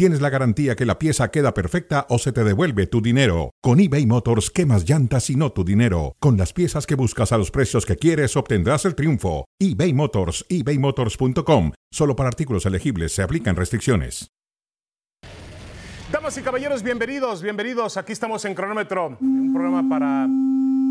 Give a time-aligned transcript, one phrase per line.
[0.00, 3.50] tienes la garantía que la pieza queda perfecta o se te devuelve tu dinero.
[3.60, 6.16] Con eBay Motors, quemas llantas y no tu dinero.
[6.20, 9.44] Con las piezas que buscas a los precios que quieres, obtendrás el triunfo.
[9.58, 11.72] eBay Motors, ebaymotors.com.
[11.92, 14.30] Solo para artículos elegibles se aplican restricciones.
[16.10, 17.98] Damas y caballeros, bienvenidos, bienvenidos.
[17.98, 20.26] Aquí estamos en Cronómetro, un programa para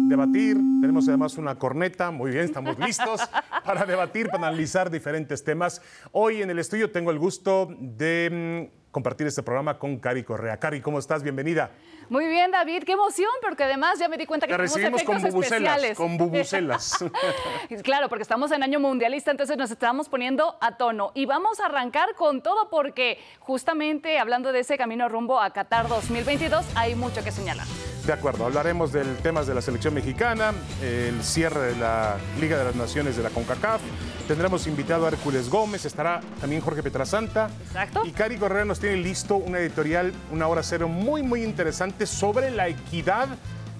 [0.09, 0.57] debatir.
[0.81, 3.21] Tenemos además una corneta, muy bien, estamos listos
[3.63, 5.81] para debatir, para analizar diferentes temas.
[6.11, 10.57] Hoy en el estudio tengo el gusto de mm, compartir este programa con Cari Correa.
[10.57, 11.23] Cari, ¿cómo estás?
[11.23, 11.71] Bienvenida.
[12.09, 15.03] Muy bien, David, qué emoción, porque además ya me di cuenta que Te tenemos recibimos
[15.03, 15.97] con bubucelas, especiales.
[15.97, 17.05] con bubucelas.
[17.83, 21.11] claro, porque estamos en año mundialista, entonces nos estamos poniendo a tono.
[21.13, 25.88] Y vamos a arrancar con todo porque justamente hablando de ese camino rumbo a Qatar
[25.88, 27.67] 2022, hay mucho que señalar.
[28.09, 32.63] De acuerdo, hablaremos del temas de la selección mexicana, el cierre de la Liga de
[32.63, 33.81] las Naciones de la CONCACAF.
[34.27, 37.51] Tendremos invitado a Hércules Gómez, estará también Jorge Petrasanta.
[37.67, 38.01] Exacto.
[38.03, 42.49] Y Cari Correa nos tiene listo una editorial, una hora cero muy, muy interesante sobre
[42.49, 43.27] la equidad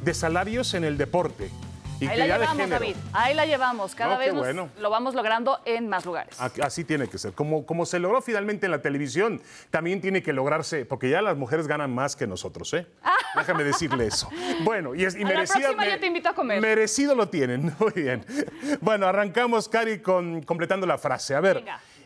[0.04, 1.50] de salarios en el deporte.
[2.00, 2.80] Y Ahí la de llevamos, género.
[2.80, 2.96] David.
[3.12, 3.94] Ahí la llevamos.
[3.96, 4.70] Cada No, vez nos- bueno.
[4.80, 6.40] lo vamos logrando en más lugares.
[6.40, 7.34] Así tiene que ser.
[7.34, 11.36] Como, como se logró finalmente en la televisión, también tiene que lograrse, porque ya las
[11.36, 12.88] mujeres ganan más que nosotros, ¿eh?
[13.36, 14.30] Déjame decirle eso.
[14.62, 16.62] Bueno, y, es, y A la yo te invito a comer.
[16.62, 17.74] Merecido lo tienen.
[17.80, 18.26] Muy bien.
[18.82, 21.36] Bueno, arrancamos, Cari, con, completando la frase.
[21.36, 21.66] A ver,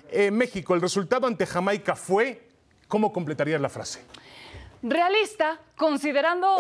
[0.10, 2.48] eh, México, el resultado ante Jamaica fue.
[2.88, 4.02] ¿Cómo completarías la frase?
[4.84, 6.58] Realista, considerando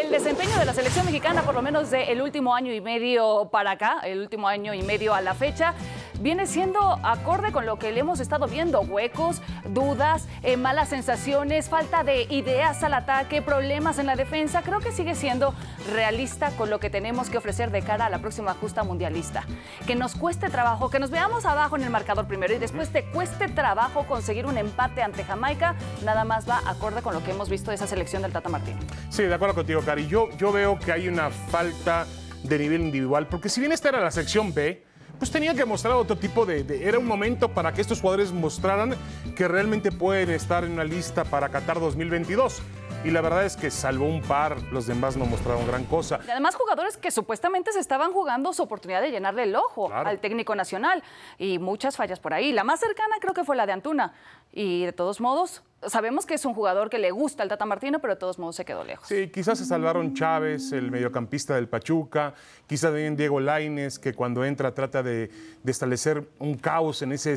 [0.00, 3.72] el desempeño de la selección mexicana, por lo menos del último año y medio para
[3.72, 5.74] acá, el último año y medio a la fecha,
[6.20, 11.68] viene siendo acorde con lo que le hemos estado viendo, huecos, dudas, eh, malas sensaciones,
[11.68, 15.54] falta de ideas al ataque, problemas en la defensa, creo que sigue siendo
[15.92, 19.44] realista con lo que tenemos que ofrecer de cara a la próxima justa mundialista.
[19.86, 23.04] Que nos cueste trabajo, que nos veamos abajo en el marcador primero y después te
[23.04, 25.74] cueste trabajo conseguir un empate ante Jamaica,
[26.04, 28.78] nada más va acorde con lo que hemos visto de esa selección del Tata Martino.
[29.10, 30.06] Sí, de acuerdo contigo, Cari.
[30.06, 32.06] Yo, yo veo que hay una falta
[32.42, 34.84] de nivel individual, porque si bien esta era la sección B,
[35.18, 38.32] pues tenía que mostrar otro tipo de, de- Era un momento para que estos jugadores
[38.32, 38.94] mostraran
[39.34, 42.60] que realmente pueden estar en una lista para Qatar 2022.
[43.06, 46.18] Y la verdad es que salvo un par, los demás no mostraron gran cosa.
[46.26, 50.08] Y además jugadores que supuestamente se estaban jugando su oportunidad de llenarle el ojo Claro.
[50.08, 51.04] al técnico nacional
[51.38, 52.52] y muchas fallas por ahí.
[52.52, 54.12] La más cercana creo que fue la de Antuna
[54.52, 58.00] y de todos modos sabemos que es un jugador que le gusta al Tata Martino,
[58.00, 59.06] pero de todos modos se quedó lejos.
[59.06, 62.34] Sí, quizás se salvaron Chávez, el mediocampista del Pachuca,
[62.66, 65.30] quizás también Diego Laines, que cuando entra trata de,
[65.62, 67.34] de establecer un caos en ese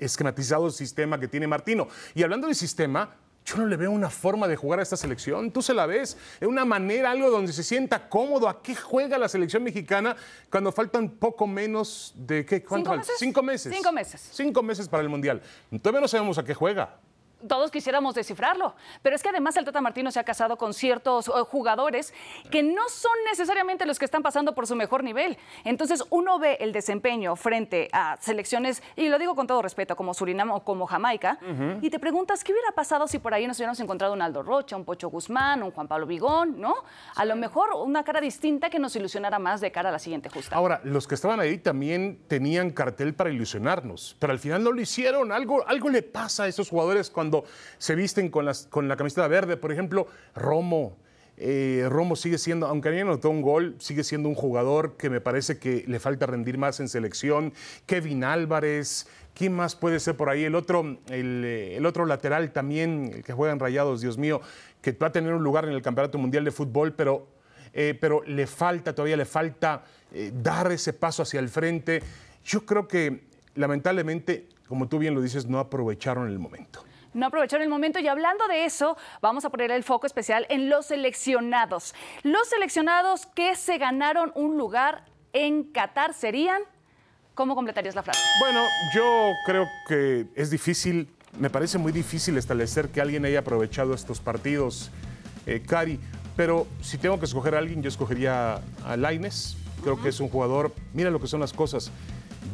[0.00, 1.86] esquematizado sistema que tiene Martino.
[2.16, 3.10] Y hablando de sistema,
[3.44, 5.50] yo no le veo una forma de jugar a esta selección.
[5.50, 8.48] Tú se la ves, es una manera, algo donde se sienta cómodo.
[8.48, 10.16] ¿A qué juega la selección mexicana
[10.50, 12.62] cuando faltan poco menos de qué?
[12.62, 13.16] ¿Cuánto ¿Cinco meses?
[13.18, 13.74] Cinco meses.
[13.74, 14.28] Cinco meses.
[14.32, 15.42] Cinco meses para el Mundial.
[15.82, 16.96] Todavía no sabemos a qué juega.
[17.48, 18.74] Todos quisiéramos descifrarlo.
[19.02, 22.12] Pero es que además el Tata Martino se ha casado con ciertos eh, jugadores
[22.50, 25.36] que no son necesariamente los que están pasando por su mejor nivel.
[25.64, 30.14] Entonces uno ve el desempeño frente a selecciones, y lo digo con todo respeto, como
[30.14, 31.38] Surinam o como Jamaica,
[31.80, 34.76] y te preguntas qué hubiera pasado si por ahí nos hubiéramos encontrado un Aldo Rocha,
[34.76, 36.74] un Pocho Guzmán, un Juan Pablo Vigón, ¿no?
[37.16, 40.28] A lo mejor una cara distinta que nos ilusionara más de cara a la siguiente
[40.28, 40.56] justa.
[40.56, 44.80] Ahora, los que estaban ahí también tenían cartel para ilusionarnos, pero al final no lo
[44.80, 45.32] hicieron.
[45.32, 47.33] Algo, algo le pasa a esos jugadores cuando
[47.78, 49.56] se visten con, la camiseta verde.
[49.56, 50.96] Por ejemplo, Romo.
[51.36, 55.20] Eh, Romo sigue siendo, aunque había anotado un gol, sigue siendo un jugador que me
[55.20, 57.52] parece que le falta rendir más en selección.
[57.86, 60.44] Kevin Álvarez, ¿quién más puede ser por ahí?
[60.44, 64.40] El otro, el, eh, otro lateral también, el que juega en Rayados, Dios mío,
[64.80, 67.26] que va a tener un lugar en el Campeonato Mundial de Fútbol, pero
[67.76, 69.82] eh, pero le falta, todavía le falta
[70.32, 72.00] dar ese paso hacia el frente.
[72.44, 73.24] Yo creo que
[73.54, 76.84] lamentablemente, como tú bien lo dices, no aprovecharon el momento.
[77.14, 80.68] No aprovecharon el momento y hablando de eso, vamos a poner el foco especial en
[80.68, 81.94] los seleccionados.
[82.24, 86.62] Los seleccionados que se ganaron un lugar en Qatar serían.
[87.34, 88.20] ¿Cómo completarías la frase?
[88.40, 88.60] Bueno,
[88.94, 91.08] yo creo que es difícil,
[91.38, 94.90] me parece muy difícil establecer que alguien haya aprovechado estos partidos,
[95.46, 96.00] eh, Cari,
[96.36, 99.56] pero si tengo que escoger a alguien, yo escogería a Laines.
[99.82, 101.90] Creo que es un jugador, mira lo que son las cosas,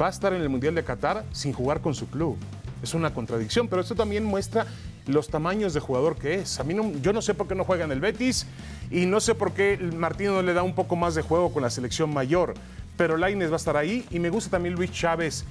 [0.00, 2.36] va a estar en el Mundial de Qatar sin jugar con su club.
[2.82, 4.66] Es una contradicción, pero esto también muestra
[5.06, 6.60] los tamaños de jugador que es.
[6.60, 8.46] A mí no- yo no sé por qué no juega en el Betis
[8.90, 11.62] y no sé por qué Martino no le da un poco más de juego con
[11.62, 12.54] la selección mayor,
[12.96, 15.44] pero Laines va a estar ahí y me gusta también Luis Chávez.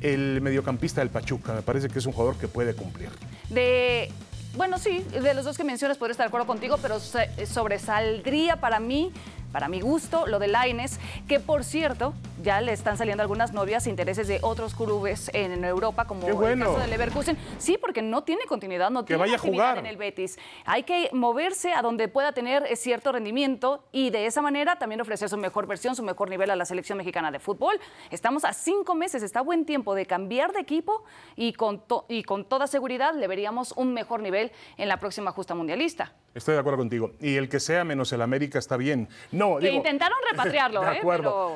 [0.00, 1.54] el mediocampista del Pachuca.
[1.54, 3.08] Me parece que es un jugador que puede cumplir.
[3.48, 4.10] De
[4.54, 6.98] bueno, sí, de los dos que mencionas podría estar de acuerdo contigo, pero
[7.46, 9.12] sobresaldría para mí
[9.54, 10.98] para mi gusto, lo de Laines,
[11.28, 12.12] que por cierto,
[12.42, 16.80] ya le están saliendo algunas novias intereses de otros clubes en Europa, como el caso
[16.80, 17.38] de Leverkusen.
[17.58, 20.40] Sí, porque no tiene continuidad, no tiene vaya actividad en el Betis.
[20.64, 25.00] Hay que moverse a donde pueda tener eh, cierto rendimiento y de esa manera también
[25.00, 27.78] ofrecer su mejor versión, su mejor nivel a la selección mexicana de fútbol.
[28.10, 31.04] Estamos a cinco meses, está buen tiempo de cambiar de equipo
[31.36, 35.54] y con, y con toda seguridad le veríamos un mejor nivel en la próxima justa
[35.54, 36.12] mundialista.
[36.34, 37.12] Estoy de acuerdo contigo.
[37.20, 39.08] Y el que sea menos el América está bien.
[39.30, 41.00] No, que intentaron repatriarlo, de ¿eh?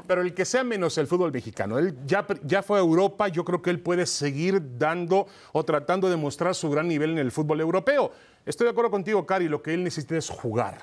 [0.06, 0.22] Pero...
[0.22, 1.78] el que sea menos el fútbol mexicano.
[1.78, 6.08] Él ya, ya fue a Europa, yo creo que él puede seguir dando o tratando
[6.08, 8.12] de mostrar su gran nivel en el fútbol europeo.
[8.46, 10.78] Estoy de acuerdo contigo, Cari, lo que él necesita es jugar.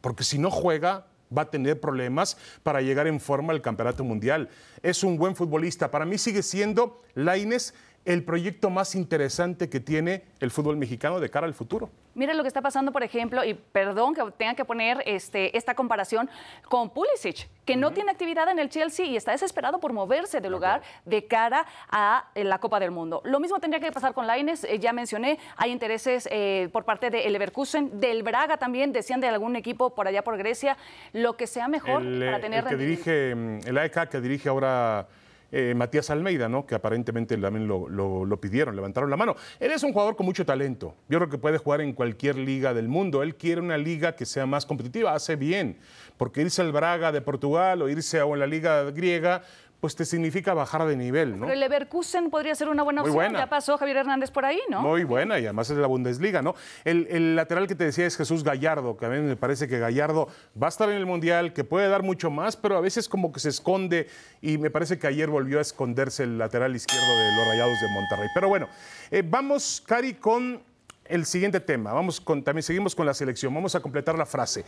[0.00, 1.06] Porque si no juega,
[1.36, 4.48] va a tener problemas para llegar en forma al campeonato mundial.
[4.82, 5.90] Es un buen futbolista.
[5.90, 7.74] Para mí sigue siendo Laines
[8.06, 11.90] el proyecto más interesante que tiene el fútbol mexicano de cara al futuro.
[12.14, 15.74] Mira lo que está pasando, por ejemplo, y perdón que tenga que poner este, esta
[15.74, 16.30] comparación
[16.68, 20.48] con Pulisic, que no tiene actividad en el Chelsea y está desesperado por moverse de
[20.48, 23.20] lugar de cara a eh, la Copa del Mundo.
[23.24, 27.10] Lo mismo tendría que pasar con Laines, eh, ya mencioné, hay intereses eh, por parte
[27.10, 30.76] del Leverkusen, del Braga también, decían de algún equipo por allá por Grecia,
[31.12, 35.08] lo que sea mejor para tener el que dirige mm, el AEK que dirige ahora
[35.52, 36.66] eh, Matías Almeida, ¿no?
[36.66, 39.36] que aparentemente también lo, pidieron, levantaron la mano.
[39.60, 40.94] Él es un jugador con mucho talento.
[41.08, 43.22] Yo creo que puede jugar en cualquier liga del mundo.
[43.22, 45.78] Él quiere una liga que sea más competitiva, hace bien,
[46.16, 49.42] porque irse al Braga de Portugal o irse a la liga griega
[49.80, 51.40] pues te significa bajar de nivel, ¿no?
[51.40, 53.34] Pero el Leverkusen podría ser una buena opción.
[53.34, 54.82] Ya pasó Javier Hernández por ahí, ¿no?
[54.82, 56.54] Muy buena, y además es de la Bundesliga, ¿no?
[56.84, 60.28] El, lateral que te decía es Jesús Gallardo, que a mí me parece que Gallardo
[60.60, 63.32] va a estar en el Mundial, que puede dar mucho más, pero a veces como
[63.32, 64.08] que se esconde,
[64.40, 67.88] y me parece que ayer volvió a esconderse el lateral izquierdo de los Rayados de
[67.88, 68.28] Monterrey.
[68.34, 68.68] Pero bueno,
[69.10, 70.62] eh, vamos, Cari, con
[71.08, 71.92] el siguiente tema.
[71.92, 73.54] Vamos con, también seguimos con la selección.
[73.54, 74.64] Vamos a completar la frase.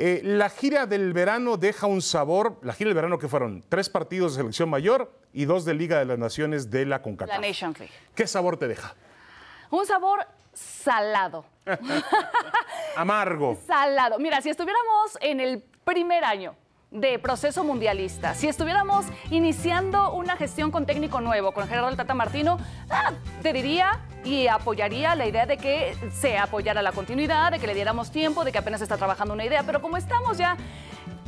[0.00, 3.88] Eh, la gira del verano deja un sabor, la gira del verano que fueron tres
[3.88, 7.36] partidos de selección mayor y dos de Liga de las Naciones de la CONCACAF.
[7.36, 7.92] La Nation League.
[8.14, 8.94] ¿Qué sabor te deja?
[9.70, 10.20] Un sabor
[10.52, 11.44] salado.
[12.96, 13.58] Amargo.
[13.66, 14.20] Salado.
[14.20, 16.54] Mira, si estuviéramos en el primer año
[16.92, 18.34] de proceso mundialista.
[18.34, 22.58] Si estuviéramos iniciando una gestión con técnico nuevo, con Gerardo Tata Martino,
[22.88, 23.12] ah,
[23.42, 27.74] te diría y apoyaría la idea de que se apoyara la continuidad, de que le
[27.74, 30.56] diéramos tiempo, de que apenas está trabajando una idea, pero como estamos ya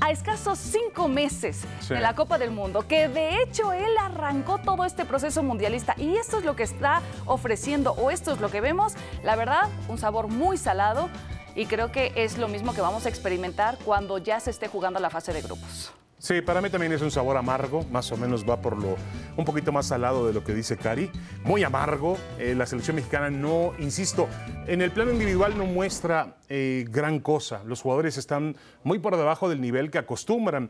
[0.01, 4.85] a escasos cinco meses de la Copa del Mundo, que de hecho él arrancó todo
[4.85, 8.61] este proceso mundialista y esto es lo que está ofreciendo o esto es lo que
[8.61, 11.09] vemos, la verdad, un sabor muy salado
[11.55, 15.01] y creo que es lo mismo que vamos a experimentar cuando ya se esté jugando
[15.01, 15.93] la fase de grupos.
[16.21, 18.95] Sí, para mí también es un sabor amargo, más o menos va por lo
[19.39, 21.11] un poquito más salado de lo que dice Cari,
[21.45, 22.19] muy amargo.
[22.39, 24.29] Eh, la selección mexicana no, insisto,
[24.67, 27.65] en el plano individual no muestra eh, gran cosa.
[27.65, 30.69] Los jugadores están muy por debajo del nivel que acostumbran.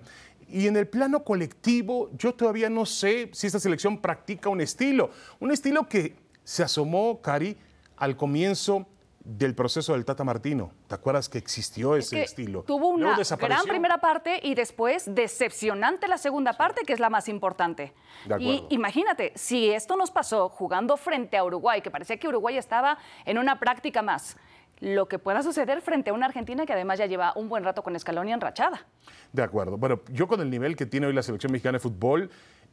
[0.48, 5.10] Y en el plano colectivo, yo todavía no sé si esta selección practica un estilo,
[5.40, 6.14] un estilo que
[6.44, 7.56] se asomó, Cari,
[7.96, 8.86] al comienzo
[9.30, 10.72] del proceso del Tata Martino.
[10.88, 12.64] ¿Te acuerdas que existió ese estilo?
[12.64, 17.28] Tuvo una gran primera parte y después decepcionante la segunda parte, que es la más
[17.28, 17.92] importante.
[18.40, 22.98] y imagínate, si esto nos pasó jugando frente a Uruguay, que parecía que Uruguay estaba
[23.24, 24.36] en una práctica más,
[24.80, 27.82] lo que pueda suceder frente a una Argentina que además ya lleva un buen rato
[27.82, 28.86] con Escalón y enrachada.
[29.32, 29.76] De acuerdo.
[29.76, 32.30] Bueno, yo con el nivel que tiene hoy la selección mexicana de fútbol,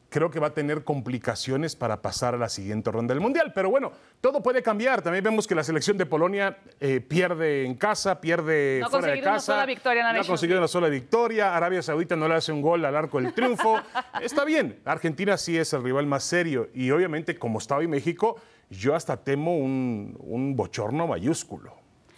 [0.09, 3.51] creo que va a tener complicaciones para pasar a la siguiente ronda del Mundial.
[3.53, 5.01] Pero bueno, todo puede cambiar.
[5.01, 9.31] También vemos que la selección de Polonia eh, pierde en casa, pierde fuera de casa.
[9.31, 11.55] Una sola victoria no ha conseguido una sola victoria.
[11.55, 13.79] Arabia Saudita no le hace un gol al arco del triunfo.
[14.21, 14.79] Está bien.
[14.85, 16.69] Argentina sí es el rival más serio.
[16.73, 21.75] Y obviamente, como está hoy México, yo hasta temo un, un bochorno mayúsculo.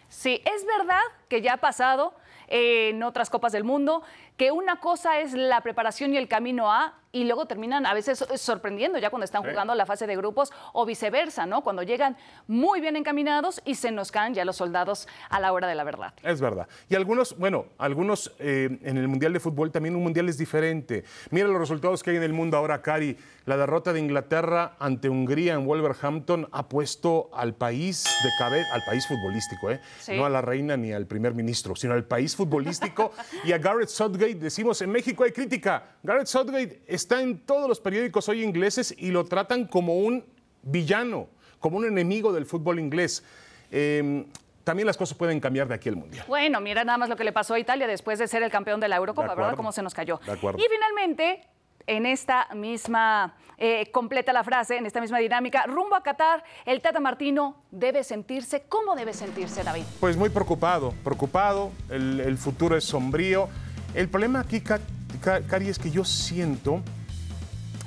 [0.09, 2.13] Sí, es verdad que ya ha pasado
[2.49, 4.01] en otras Copas del Mundo,
[4.39, 8.23] que una cosa es la preparación y el camino a, y luego terminan a veces
[8.35, 11.61] sorprendiendo ya cuando están jugando la fase de grupos o viceversa, ¿no?
[11.61, 12.15] Cuando llegan
[12.47, 15.83] muy bien encaminados y se nos caen ya los soldados a la hora de la
[15.83, 16.13] verdad.
[16.23, 16.69] Es verdad.
[16.87, 21.03] Y algunos, bueno, algunos eh, en el Mundial de Fútbol también un Mundial es diferente.
[21.31, 23.17] Mira los resultados que hay en el mundo ahora, Cari.
[23.45, 28.83] La derrota de Inglaterra ante Hungría en Wolverhampton ha puesto al país de cabeza, al
[28.85, 29.81] país futbolístico, ¿eh?
[30.09, 33.11] No a la reina ni al primer ministro, sino al país futbolístico
[33.43, 34.28] y a Gareth Southgate.
[34.33, 35.95] Decimos, en México hay crítica.
[36.03, 40.25] Gareth Southgate está en todos los periódicos hoy ingleses y lo tratan como un
[40.61, 41.27] villano,
[41.59, 43.23] como un enemigo del fútbol inglés.
[43.71, 44.25] Em,
[44.63, 46.25] también las cosas pueden cambiar de aquí al Mundial.
[46.27, 48.79] Bueno, mira nada más lo que le pasó a Italia después de ser el campeón
[48.79, 49.55] de la Eurocopa, ¿verdad?
[49.55, 50.19] Cómo se nos cayó.
[50.27, 51.41] Y finalmente,
[51.87, 56.81] en esta misma, eh, completa la frase, en esta misma dinámica, rumbo a Qatar, el
[56.81, 59.83] Tata Martino debe sentirse, ¿cómo debe sentirse David?
[59.99, 63.49] Pues muy preocupado, preocupado, el, el futuro es sombrío.
[63.93, 64.79] El problema aquí, Ca-
[65.21, 66.81] Ca- Cari, es que yo siento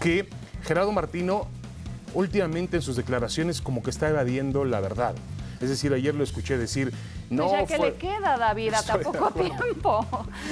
[0.01, 0.29] que
[0.65, 1.47] Gerardo Martino
[2.15, 5.15] últimamente en sus declaraciones como que está evadiendo la verdad.
[5.61, 6.93] Es decir, ayer lo escuché decir,
[7.31, 7.91] no Pues ya que fue...
[7.93, 9.57] le queda, David, hasta Estoy de poco acuerdo.
[9.65, 10.07] tiempo.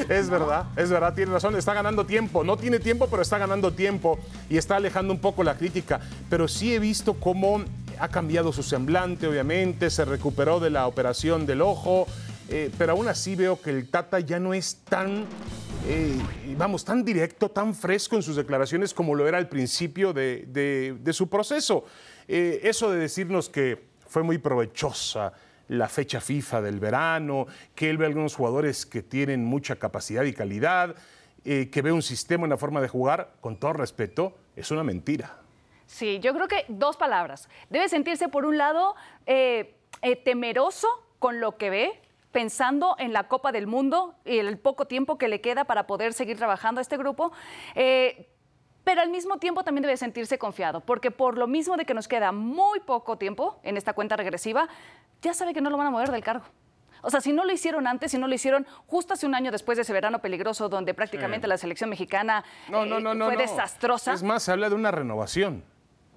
[0.08, 2.44] Es verdad, es verdad, tiene razón, está ganando tiempo.
[2.44, 6.00] No tiene tiempo, pero está ganando tiempo y está alejando un poco la crítica.
[6.30, 7.60] Pero sí he visto cómo
[7.98, 12.06] ha cambiado su semblante, obviamente, se recuperó de la operación del ojo,
[12.50, 15.24] eh, pero aún así veo que el Tata ya no es tan,
[15.86, 16.18] eh,
[16.56, 21.12] vamos, tan directo, tan fresco en sus declaraciones como lo era al principio de, de-
[21.12, 21.84] su proceso.
[22.28, 25.32] Eh, eso de decirnos que fue muy provechosa
[25.68, 30.32] la fecha FIFA del verano, que él ve algunos jugadores que tienen mucha capacidad y
[30.32, 30.96] calidad,
[31.44, 35.38] que ve un sistema, una forma de jugar, con todo respeto, es una mentira.
[35.86, 37.48] Sí, yo creo que dos palabras.
[37.70, 38.96] Debe sentirse, por un lado,
[40.24, 40.88] temeroso
[41.18, 42.00] con lo que ve,
[42.32, 46.12] pensando en la Copa del Mundo y el poco tiempo que le queda para poder
[46.12, 47.32] seguir trabajando a este grupo.
[47.74, 48.28] Eh,
[48.84, 52.08] pero al mismo tiempo también debe sentirse confiado, porque por lo mismo de que nos
[52.08, 54.68] queda muy poco tiempo en esta cuenta regresiva,
[55.22, 56.44] ya sabe que no lo van a mover del cargo.
[57.02, 59.50] O sea, si no lo hicieron antes, si no lo hicieron justo hace un año
[59.50, 63.26] después de ese verano peligroso donde prácticamente la selección mexicana No, no, eh, no, no.
[63.26, 64.12] fue desastrosa.
[64.12, 65.64] Es más, se habla de una renovación.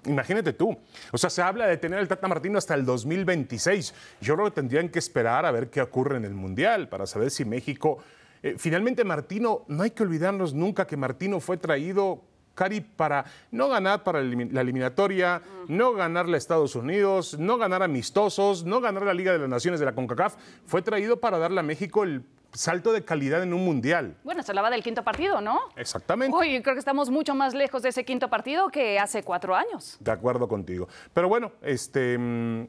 [0.06, 0.76] Imagínate tú.
[1.12, 3.94] O sea, se habla de tener al Tata Martino hasta el 2026.
[4.20, 7.30] Yo creo que tendrían que esperar a ver qué ocurre en el Mundial para saber
[7.30, 7.98] si México.
[8.42, 12.22] eh, finalmente, Martino, no hay que olvidarnos nunca que Martino fue traído.
[12.54, 18.64] Cari, para no ganar para la eliminatoria, no ganarle a Estados Unidos, no ganar amistosos,
[18.64, 21.64] no ganar la Liga de las Naciones de la CONCACAF, fue traído para darle a
[21.64, 22.22] México el
[22.54, 24.16] salto de calidad en un mundial.
[24.24, 25.60] Bueno, se hablaba del quinto partido, ¿no?
[25.76, 26.36] Exactamente.
[26.36, 29.96] Uy, creo que estamos mucho más lejos de ese quinto partido que hace cuatro años.
[30.00, 30.88] De acuerdo contigo.
[31.12, 32.66] Pero bueno, este, mm,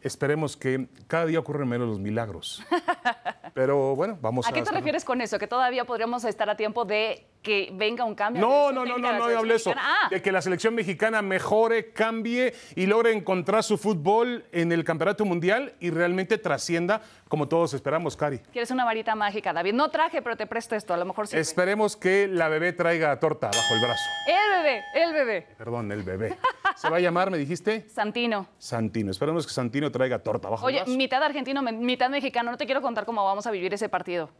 [0.00, 2.62] esperemos que cada día ocurren menos los milagros.
[3.54, 4.48] Pero bueno, vamos a...
[4.48, 5.38] ¿A qué te hacer- refieres con eso?
[5.38, 8.40] ¿Que todavía podríamos estar a tiempo de que venga un cambio?
[8.42, 9.72] No, no, no, no, no, yo hablé eso.
[9.76, 14.82] Ah, De que la selección mexicana mejore, cambie y logre encontrar su fútbol en el
[14.82, 17.02] campeonato mundial y realmente trascienda
[17.34, 18.38] como todos esperamos, Cari.
[18.52, 19.72] quieres una varita mágica, David.
[19.74, 21.36] No traje, pero te presto esto, a lo mejor sí.
[21.36, 24.04] Esperemos que la bebé traiga torta bajo el brazo.
[24.28, 25.46] El bebé, el bebé.
[25.58, 26.38] Perdón, el bebé.
[26.76, 27.88] ¿Se va a llamar, me dijiste?
[27.88, 28.46] Santino.
[28.56, 29.10] Santino.
[29.10, 30.96] Esperemos que Santino traiga torta bajo el Oye, brazo.
[30.96, 32.52] mitad argentino, mitad mexicano.
[32.52, 34.30] No te quiero contar cómo vamos a vivir ese partido.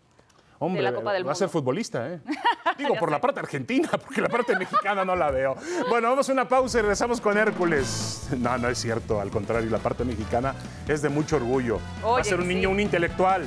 [0.64, 2.21] Hombre, la Copa del va a ser futbolista, ¿eh?
[2.78, 5.56] Digo, por la parte argentina, porque la parte mexicana no la veo.
[5.90, 8.28] Bueno, vamos a una pausa y regresamos con Hércules.
[8.38, 10.54] No, no es cierto, al contrario, la parte mexicana
[10.88, 11.80] es de mucho orgullo.
[12.02, 12.54] va a ser un sí.
[12.54, 13.47] niño, un intelectual.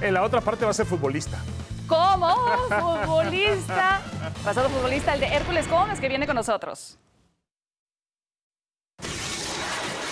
[0.00, 1.38] En la otra parte va a ser futbolista.
[1.86, 2.28] Como
[3.06, 4.00] futbolista,
[4.44, 6.98] pasado futbolista, el de Hércules Gómez, que viene con nosotros.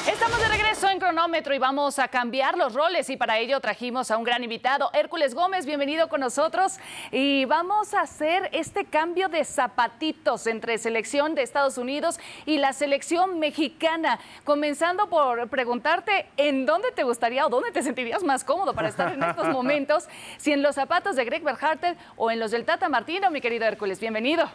[0.08, 4.10] Estamos de regreso en cronómetro y vamos a cambiar los roles y para ello trajimos
[4.10, 6.78] a un gran invitado, Hércules Gómez, bienvenido con nosotros
[7.12, 12.72] y vamos a hacer este cambio de zapatitos entre selección de Estados Unidos y la
[12.72, 18.72] selección mexicana, comenzando por preguntarte en dónde te gustaría o dónde te sentirías más cómodo
[18.72, 22.52] para estar en estos momentos, si en los zapatos de Greg Berhalter o en los
[22.52, 24.50] del Tata Martino, mi querido Hércules, bienvenido.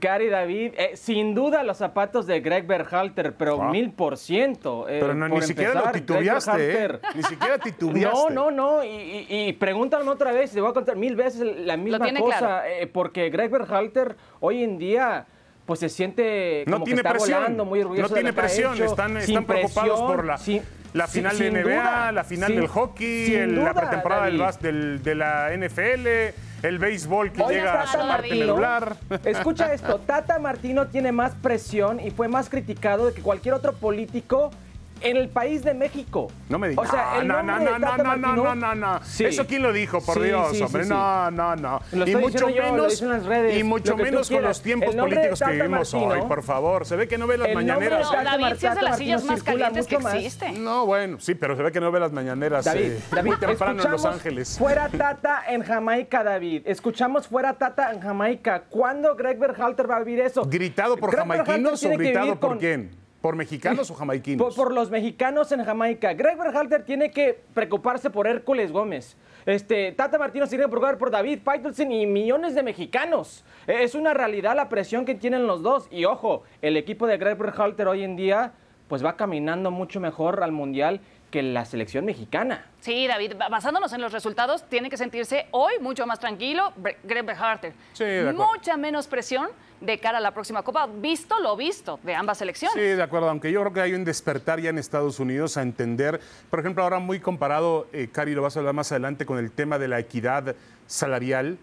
[0.00, 3.70] Cari David, eh, sin duda los zapatos de Greg Berhalter, pero Ah.
[3.70, 4.88] mil por ciento.
[4.88, 6.98] eh, Pero no, ni siquiera lo titubeaste, ¿eh?
[7.14, 8.34] Ni siquiera titubeaste.
[8.34, 8.84] No, no, no.
[8.84, 12.38] Y, y, y pregúntame otra vez, te voy a contar mil veces la misma cosa.
[12.38, 12.64] claro.
[12.68, 15.26] eh, porque Greg Berhalter hoy en día
[15.66, 17.38] pues se siente No como tiene que está presión.
[17.40, 18.74] volando, muy orgulloso no tiene presión.
[18.74, 22.24] hecho, Están, preocupados presión, por la, sin- la sin- final sin de NBA, duda, la
[22.24, 26.06] final sin- del hockey, el- la pretemporada del, del- de la NFL,
[26.64, 28.96] el béisbol que Oye, llega a su parte medular.
[29.24, 33.74] Escucha esto, Tata Martino tiene más presión y fue más criticado de que cualquier otro
[33.74, 34.50] político
[35.04, 36.28] en el país de México.
[36.48, 36.88] No me digas.
[36.88, 39.00] O sea, el no, nombre no, no, no, Tata no, no, Martino- no, no, no.
[39.04, 39.24] Sí.
[39.24, 40.84] ¿Eso quién lo dijo, por Sí, Dios, sí, hombre?
[40.84, 40.90] sí.
[40.90, 41.80] No, no, no.
[41.92, 44.42] Lo y estoy mucho diciendo yo, lo menos, dicen las redes, y mucho menos con
[44.42, 46.86] los tiempos políticos que vivimos Martino- hoy, por favor.
[46.86, 48.10] Se ve que no ve las El mañaneras.
[48.10, 50.64] No, David, sí es de las sillas más calientes que existen.
[50.64, 53.36] No, bueno, sí, pero se ve que no ve las mañaneras David, eh, David, muy
[53.38, 54.56] temprano en Los Ángeles.
[54.58, 56.62] Fuera Tata en Jamaica, David.
[56.64, 58.64] Escuchamos fuera Tata en Jamaica.
[58.70, 60.44] ¿Cuándo Greg Berhalter va a vivir eso?
[60.44, 62.90] ¿Gritado por jamaiquinos o gritado por quién?
[63.24, 64.54] ¿Por mexicanos o jamaiquinos?
[64.54, 66.12] Por, por los mexicanos en Jamaica.
[66.12, 69.16] Greg Berhalter tiene que preocuparse por Hércules Gómez.
[69.46, 73.42] Este, Tata Martino se tiene que preocupar por David Faitelson y millones de mexicanos.
[73.66, 75.88] Eh, Es una realidad la presión que tienen los dos.
[75.90, 78.52] Y ojo, el equipo de Greg Berhalter hoy en día
[78.88, 81.00] pues va caminando mucho mejor al Mundial
[81.30, 82.66] que la selección mexicana.
[82.80, 87.72] Sí, David, basándonos en los resultados, tiene que sentirse hoy mucho más tranquilo Greg Harter.
[87.94, 89.48] Sí, de Mucha menos presión
[89.84, 92.74] de cara a la próxima Copa, visto lo visto de ambas selecciones.
[92.74, 95.62] Sí, de acuerdo, aunque yo creo que hay un despertar ya en Estados Unidos a
[95.62, 99.38] entender, por ejemplo, ahora muy comparado, eh, Cari, lo vas a hablar más adelante con
[99.38, 100.54] el tema de la equidad
[100.86, 101.58] salarial,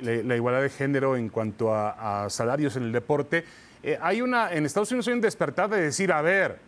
[0.00, 3.44] la, igualdad de género en cuanto a, salarios en el deporte.
[3.82, 6.58] Eh, hay una, en Estados Unidos hay un despertar de decir, a ver,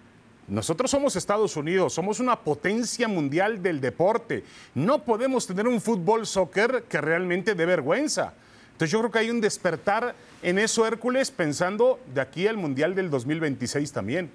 [0.48, 4.44] nosotros somos Estados Unidos, somos una potencia mundial del deporte.
[4.74, 8.32] No podemos tener un fútbol soccer que realmente dé vergüenza.
[8.78, 12.94] Entonces yo creo que hay un despertar en eso, Hércules, pensando de aquí al Mundial
[12.94, 14.30] del 2026 también.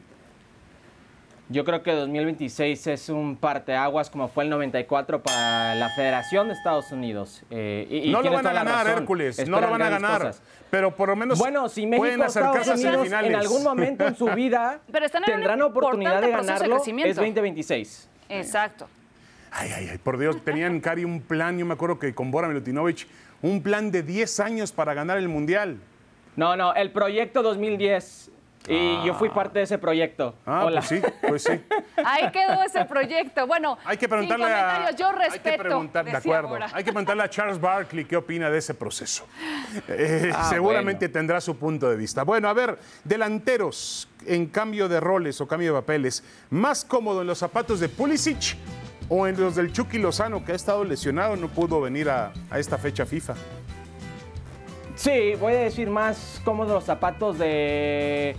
[1.48, 6.56] Yo creo que 2026 es un parteaguas como fue el 94 para la Federación de
[6.56, 7.44] Estados Unidos.
[7.52, 10.36] Eh, no lo van a ganar, Hércules, no lo van a ganar.
[10.70, 13.30] Pero por lo menos bueno, si México pueden acercarse a semifinales.
[13.30, 14.82] En algún momento en su vida
[15.26, 18.10] tendrán oportunidad de ganarlo, es 2026.
[18.28, 18.90] Exacto.
[19.56, 22.48] Ay, ay, ay, por Dios, tenían Cari un plan, yo me acuerdo que con Bora
[22.48, 23.08] Milutinovic,
[23.44, 25.78] un plan de 10 años para ganar el Mundial.
[26.36, 28.32] No, no, el proyecto 2010
[28.68, 29.34] y yo fui ah.
[29.34, 30.36] parte de ese proyecto.
[30.46, 30.82] Ah, Hola.
[30.82, 31.52] pues sí, pues sí.
[32.06, 33.46] Ahí quedó ese proyecto.
[33.46, 35.50] Bueno, hay que preguntarle a, yo respeto.
[35.50, 36.58] Hay que preguntar, de acuerdo.
[36.72, 39.28] Hay que preguntarle a Charles Barkley qué opina de ese proceso.
[39.90, 42.24] Eh, ah, seguramente tendrá su punto de vista.
[42.24, 47.28] Bueno, a ver, delanteros en cambio de roles o cambio de papeles, ¿más cómodo en
[47.28, 48.56] los zapatos de Pulisic
[49.16, 52.80] o en los del Chucky Lozano, que ha estado lesionado, no pudo venir a esta
[52.80, 53.36] fecha FIFA?
[54.96, 58.36] Sí, voy a decir más cómodos los zapatos de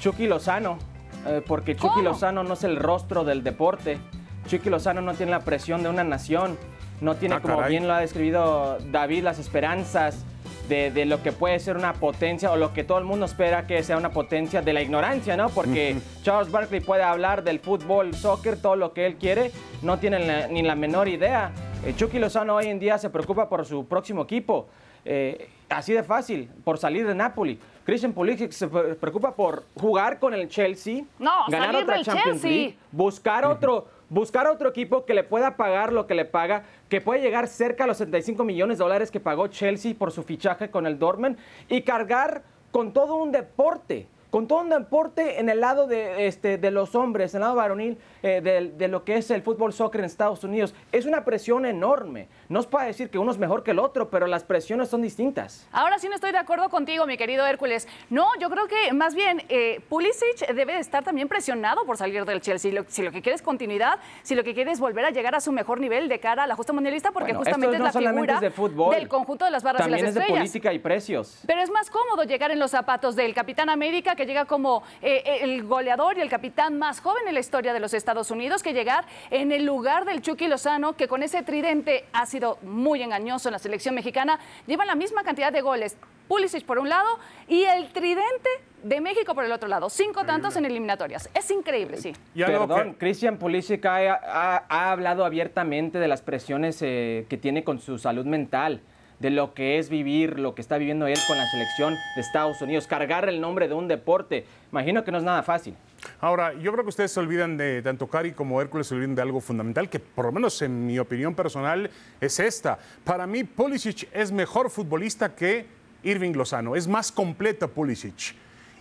[0.00, 0.78] Chucky Lozano,
[1.26, 3.98] eh, porque Chucky Lozano no es el rostro del deporte.
[4.46, 6.56] Chucky Lozano no tiene la presión de una nación,
[7.02, 10.24] no tiene, ah, como bien lo ha descrito David, las esperanzas
[10.68, 13.82] de, lo que puede ser una potencia o lo que todo el mundo espera que
[13.82, 15.48] sea una potencia de la ignorancia, ¿no?
[15.50, 19.50] Porque Charles Barkley puede hablar del fútbol, soccer, todo lo que él quiere,
[19.82, 21.52] no tiene ni la menor idea.
[21.84, 24.68] Eh, Chucky Lozano hoy en día se preocupa por su próximo equipo.
[25.04, 27.58] Eh, así de fácil, por salir de Napoli.
[27.84, 31.04] Christian Pulisic se preocupa por jugar con el Chelsea,
[31.48, 36.14] ganar otra Champions League, buscar otro, buscar otro equipo que le pueda pagar lo que
[36.14, 39.94] le paga, que puede llegar cerca a los 75 millones de dólares que pagó Chelsea
[39.98, 41.36] por su fichaje con el Dortmund
[41.68, 46.58] y cargar con todo un deporte con todo un deporte en el lado de, este,
[46.58, 50.00] de los hombres, en el lado varonil, eh, de, lo que es el fútbol soccer
[50.00, 50.74] en Estados Unidos.
[50.90, 52.26] Es una presión enorme.
[52.48, 55.02] No os puede decir que uno es mejor que el otro, pero las presiones son
[55.02, 55.68] distintas.
[55.70, 57.86] Ahora sí no estoy de acuerdo contigo, mi querido Hércules.
[58.10, 62.24] No, yo creo que más bien eh, Pulisic debe de estar también presionado por salir
[62.24, 62.72] del Chelsea.
[62.88, 65.40] Si lo, que quiere es continuidad, si lo que quiere es volver a llegar a
[65.40, 69.06] su mejor nivel de cara a la justa mundialista, porque justamente es la figura del
[69.06, 70.14] conjunto de las barras y las estrellas.
[70.26, 71.40] También es de política y precios.
[71.46, 75.22] Pero es más cómodo llegar en los zapatos del Capitán América que llega como eh,
[75.24, 78.62] eh, el goleador y el capitán más joven en la historia de los Estados Unidos
[78.62, 83.02] que llegar en el lugar del Chucky Lozano, que con ese tridente ha sido muy
[83.02, 84.38] engañoso en la selección mexicana.
[84.66, 85.96] Llevan la misma cantidad de goles.
[86.28, 88.48] Pulisic por un lado y el tridente
[88.82, 89.90] de México por el otro lado.
[89.90, 91.28] Cinco tantos en eliminatorias.
[91.34, 92.14] Es increíble, sí.
[92.34, 98.24] Perdón, Christian Pulisic ha, hablado abiertamente de las presiones eh, que tiene con su salud
[98.24, 98.80] mental
[99.18, 102.60] de lo que es vivir, lo que está viviendo él con la selección de Estados
[102.60, 104.46] Unidos, cargar el nombre de un deporte.
[104.72, 105.74] Imagino que no es nada fácil.
[106.20, 109.22] Ahora, yo creo que ustedes se olvidan de, tanto Cari como Hércules, se olvidan de
[109.22, 112.78] algo fundamental, que por lo menos en mi opinión personal es esta.
[113.04, 115.66] Para mí, Pulisic es mejor futbolista que
[116.02, 118.34] Irving Lozano, es más completo Pulisic.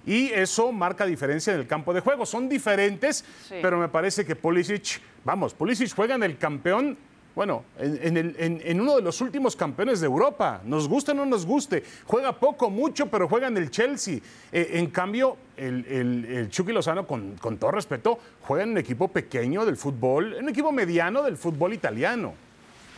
[0.06, 2.26] Y eso marca diferencia en el campo de juego.
[2.26, 3.24] Son diferentes,
[3.62, 6.98] pero me parece que Pulisic, vamos, Pulisic juega en el campeón
[7.36, 11.84] bueno, en, uno de los últimos campeones de Europa, nos guste o no nos guste,
[12.06, 14.20] juega poco, mucho, pero juega en el Chelsea.
[14.52, 19.66] Eh, en cambio, el, el, Chucky Lozano, con, todo respeto, juega en un equipo pequeño
[19.66, 22.34] del fútbol, en un equipo mediano del fútbol italiano.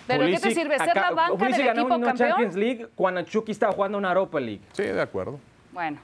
[0.06, 2.18] ¿Pero qué te sirve ser la banca del equipo campeón?
[2.18, 4.62] Champions League cuando Chucky estaba jugando una Europa League.
[4.74, 5.40] Sí, de acuerdo.
[5.72, 6.00] Bueno.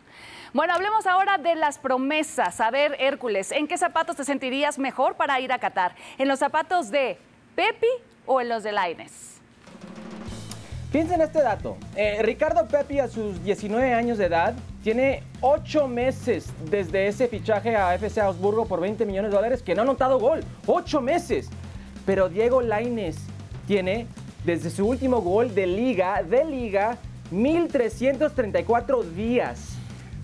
[0.54, 2.60] Bueno, hablemos ahora de las promesas.
[2.60, 5.96] A ver, Hércules, ¿en qué zapatos te sentirías mejor para ir a Qatar?
[6.18, 7.18] ¿En los zapatos de
[7.56, 7.88] Pepi
[8.26, 9.32] o en los de Laines?
[10.92, 11.78] Piensen en este dato.
[11.96, 14.54] Eh, Ricardo Pepi a sus 19 años de edad
[14.84, 19.74] tiene 8 meses desde ese fichaje a FC Augsburgo por 20 millones de dólares que
[19.74, 20.42] no ha notado gol.
[20.66, 21.50] 8 meses.
[22.06, 23.18] Pero Diego Laines
[23.68, 24.08] tiene
[24.44, 26.98] desde su último gol de liga, de liga,
[27.30, 29.78] 1334 días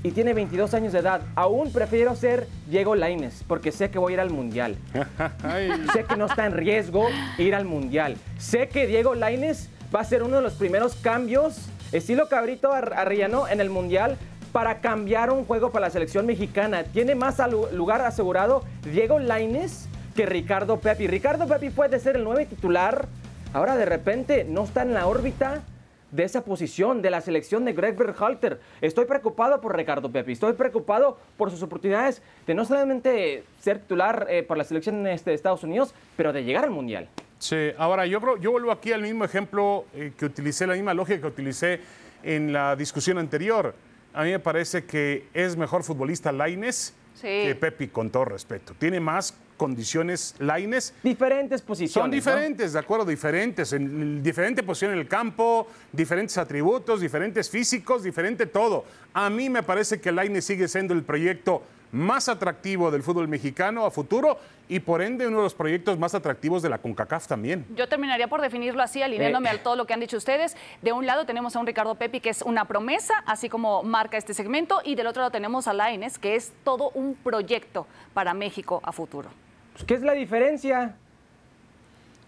[0.07, 1.19] y tiene 22 años de edad.
[1.35, 4.77] Aún prefiero ser Diego Laines porque sé que voy a ir al Mundial.
[5.93, 8.15] sé que no está en riesgo ir al Mundial.
[8.37, 13.49] Sé que Diego Laines va a ser uno de los primeros cambios, estilo Cabrito Arrellano
[13.49, 14.17] en el Mundial,
[14.53, 16.85] para cambiar un juego para la selección mexicana.
[16.85, 17.37] Tiene más
[17.73, 21.07] lugar asegurado Diego Laines que Ricardo Pepi.
[21.07, 23.07] Ricardo Pepi puede ser el nueve titular,
[23.53, 25.63] ahora de repente no está en la órbita
[26.11, 28.59] de esa posición, de la selección de Greg Berhalter.
[28.81, 34.27] Estoy preocupado por Ricardo Pepi, estoy preocupado por sus oportunidades de no solamente ser titular
[34.29, 37.09] eh, por la selección este, de Estados Unidos, pero de llegar al Mundial.
[37.39, 40.93] Sí, ahora yo creo, yo vuelvo aquí al mismo ejemplo eh, que utilicé, la misma
[40.93, 41.79] lógica que utilicé
[42.23, 43.75] en la discusión anterior.
[44.13, 48.73] A mí me parece que es mejor futbolista Laines que Pepi, con todo respeto.
[48.77, 50.93] Tiene más condiciones Laines.
[51.03, 51.91] Diferentes posiciones.
[51.91, 53.73] Son diferentes, de acuerdo, diferentes.
[53.73, 58.85] En diferente posición en el campo, diferentes atributos, diferentes físicos, diferente todo.
[59.13, 63.85] A mí me parece que Laines sigue siendo el proyecto más atractivo del fútbol mexicano
[63.85, 64.37] a futuro
[64.69, 67.65] y por ende uno de los proyectos más atractivos de la CONCACAF también.
[67.75, 69.53] Yo terminaría por definirlo así, alineándome eh.
[69.53, 70.57] a todo lo que han dicho ustedes.
[70.81, 74.17] De un lado tenemos a un Ricardo Pepi que es una promesa, así como marca
[74.17, 78.33] este segmento, y del otro lado tenemos a Laines, que es todo un proyecto para
[78.33, 79.29] México a futuro.
[79.85, 80.95] ¿Qué es la diferencia?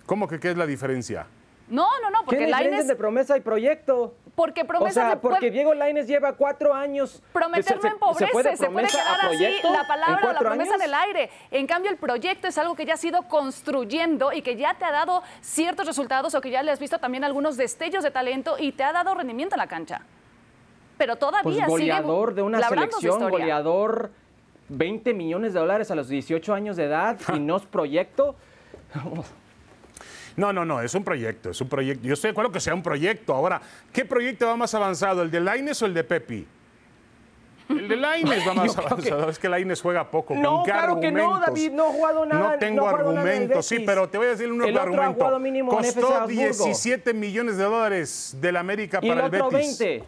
[0.05, 1.27] ¿Cómo que qué es la diferencia?
[1.69, 2.87] No, no, no, porque ¿Qué Laines...
[2.87, 4.15] de promesa y proyecto?
[4.35, 5.01] Porque promesa...
[5.01, 7.21] O sea, porque Diego Laines lleva cuatro años...
[7.31, 11.29] Prometer no empobrece, se puede, quedar así la palabra, la promesa en el aire.
[11.51, 14.85] En cambio, el proyecto es algo que ya ha sido construyendo y que ya te
[14.85, 18.55] ha dado ciertos resultados o que ya le has visto también algunos destellos de talento
[18.57, 20.01] y te ha dado rendimiento en la cancha.
[20.97, 24.11] Pero todavía pues goleador de una selección, goleador
[24.69, 28.35] 20 millones de dólares a los 18 años de edad y no es proyecto.
[30.35, 32.07] No, no, no, es un proyecto, es un proyecto.
[32.07, 33.33] Yo estoy de acuerdo que sea un proyecto.
[33.33, 36.47] Ahora, ¿qué proyecto va más avanzado, el de Laines o el de Pepi?
[37.67, 39.29] El de Laines va más avanzado.
[39.29, 40.35] Es que Laines juega poco.
[40.35, 42.53] No, claro que no, David, no ha jugado nada.
[42.53, 45.39] No tengo argumentos, sí, pero te voy a decir un el argumento.
[45.67, 50.03] Costó 17 millones de dólares del América para el, otro 20.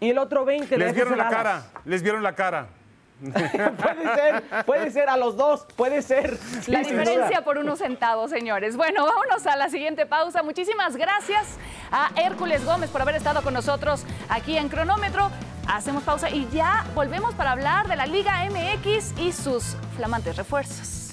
[0.00, 2.68] Y el otro 20 Les vieron la cara, les vieron la cara.
[3.32, 6.38] puede ser, puede ser a los dos, puede ser.
[6.66, 8.76] La diferencia por unos centavos, señores.
[8.76, 10.42] Bueno, vámonos a la siguiente pausa.
[10.42, 11.56] Muchísimas gracias
[11.90, 15.30] a Hércules Gómez por haber estado con nosotros aquí en Cronómetro.
[15.66, 21.05] Hacemos pausa y ya volvemos para hablar de la Liga MX y sus flamantes refuerzos.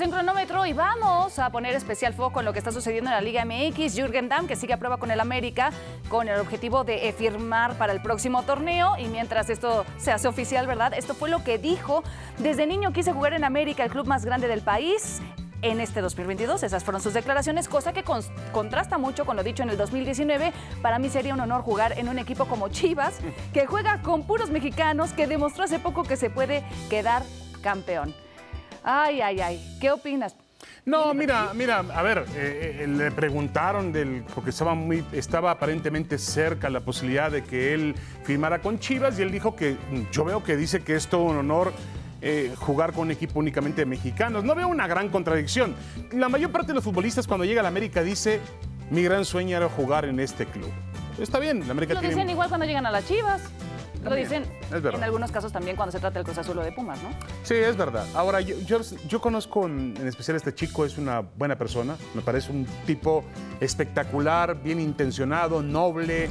[0.00, 3.20] En cronómetro y vamos a poner especial foco en lo que está sucediendo en la
[3.20, 3.94] Liga MX.
[3.94, 5.70] Jürgen Damm, que sigue a prueba con el América,
[6.08, 8.98] con el objetivo de firmar para el próximo torneo.
[8.98, 10.94] Y mientras esto se hace oficial, ¿verdad?
[10.94, 12.02] Esto fue lo que dijo.
[12.38, 15.22] Desde niño quise jugar en América, el club más grande del país
[15.62, 16.64] en este 2022.
[16.64, 18.02] Esas fueron sus declaraciones, cosa que
[18.52, 20.52] contrasta mucho con lo dicho en el 2019.
[20.82, 23.20] Para mí sería un honor jugar en un equipo como Chivas,
[23.52, 27.22] que juega con puros mexicanos, que demostró hace poco que se puede quedar
[27.62, 28.23] campeón.
[28.84, 29.78] Ay, ay, ay.
[29.80, 30.36] ¿Qué opinas?
[30.86, 36.18] No, mira, mira, a ver, eh, eh, le preguntaron del, porque estaba muy, estaba aparentemente
[36.18, 39.76] cerca la posibilidad de que él firmara con Chivas y él dijo que
[40.12, 41.72] yo veo que dice que es todo un honor
[42.20, 44.44] eh, jugar con un equipo únicamente de mexicanos.
[44.44, 45.74] No veo una gran contradicción.
[46.12, 48.40] La mayor parte de los futbolistas cuando llega a la América dice
[48.90, 50.70] mi gran sueño era jugar en este club.
[51.18, 53.40] Está bien, la América Lo dicen igual cuando llegan a las Chivas.
[54.04, 57.02] Lo dicen en algunos casos también cuando se trata del Cruz Azul o de Pumas,
[57.02, 57.10] ¿no?
[57.42, 58.06] Sí, es verdad.
[58.14, 62.52] Ahora, yo, yo, conozco en, especial a este chico, es una buena persona, me parece
[62.52, 63.24] un tipo
[63.60, 66.24] espectacular, bien intencionado, noble.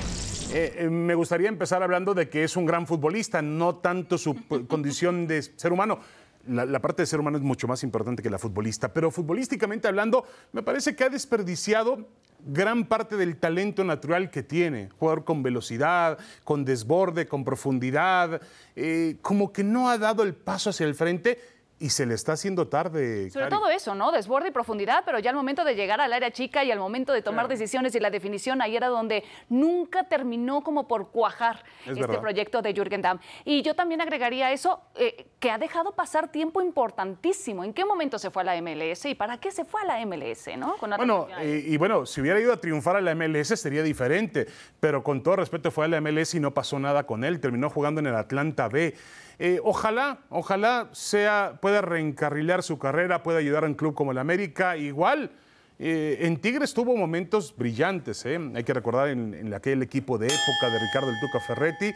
[0.53, 4.36] Eh, eh, me gustaría empezar hablando de que es un gran futbolista, no tanto su
[4.67, 5.99] condición de ser humano.
[6.47, 9.88] La, la, parte de ser humano es mucho más importante que la futbolista, pero futbolísticamente
[9.88, 12.05] hablando, me parece que ha desperdiciado
[12.45, 18.41] gran parte del talento natural que tiene, jugador con velocidad, con desborde, con profundidad,
[18.75, 21.39] eh, como que no ha dado el paso hacia el frente
[21.84, 23.30] y se le está haciendo tarde.
[23.30, 24.13] Sobre todo eso, ¿no?
[24.13, 27.12] Desborde y profundidad, pero ya al momento de llegar al área chica y al momento
[27.12, 32.17] de tomar decisiones y la definición, ahí era donde nunca terminó como por cuajar este
[32.19, 33.19] proyecto de Jürgen Damm.
[33.43, 37.65] Y yo también agregaría eso, eh, que ha dejado pasar tiempo importantísimo.
[37.65, 40.06] ¿En qué momento se fue a la MLS y para qué se fue a la
[40.06, 40.78] MLS, no?
[40.80, 44.48] bueno, eh, y bueno, si hubiera ido a triunfar a la MLS sería diferente,
[44.80, 47.69] pero con todo respeto fue a la MLS y no pasó nada con él, terminó
[47.69, 48.96] jugando en el Atlanta B.
[49.45, 54.17] Eh, ojalá, ojalá sea, pueda reencarrilar su carrera, pueda ayudar a un club como el
[54.17, 54.77] América.
[54.77, 55.32] Igual,
[55.79, 58.39] eh, en Tigres tuvo momentos brillantes, ¿eh?
[58.56, 61.91] hay que recordar en, aquel equipo de época de Ricardo El Tuca Ferretti.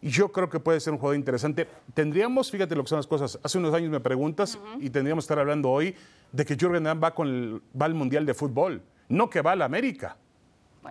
[0.00, 1.68] Y yo creo que puede ser un jugador interesante.
[1.92, 5.26] Tendríamos, fíjate lo que son las cosas, hace unos años me preguntas y tendríamos que
[5.26, 5.94] estar hablando hoy
[6.32, 8.80] de que Jürgen Damm va, con va al Mundial de Fútbol.
[9.10, 10.16] No que va al América,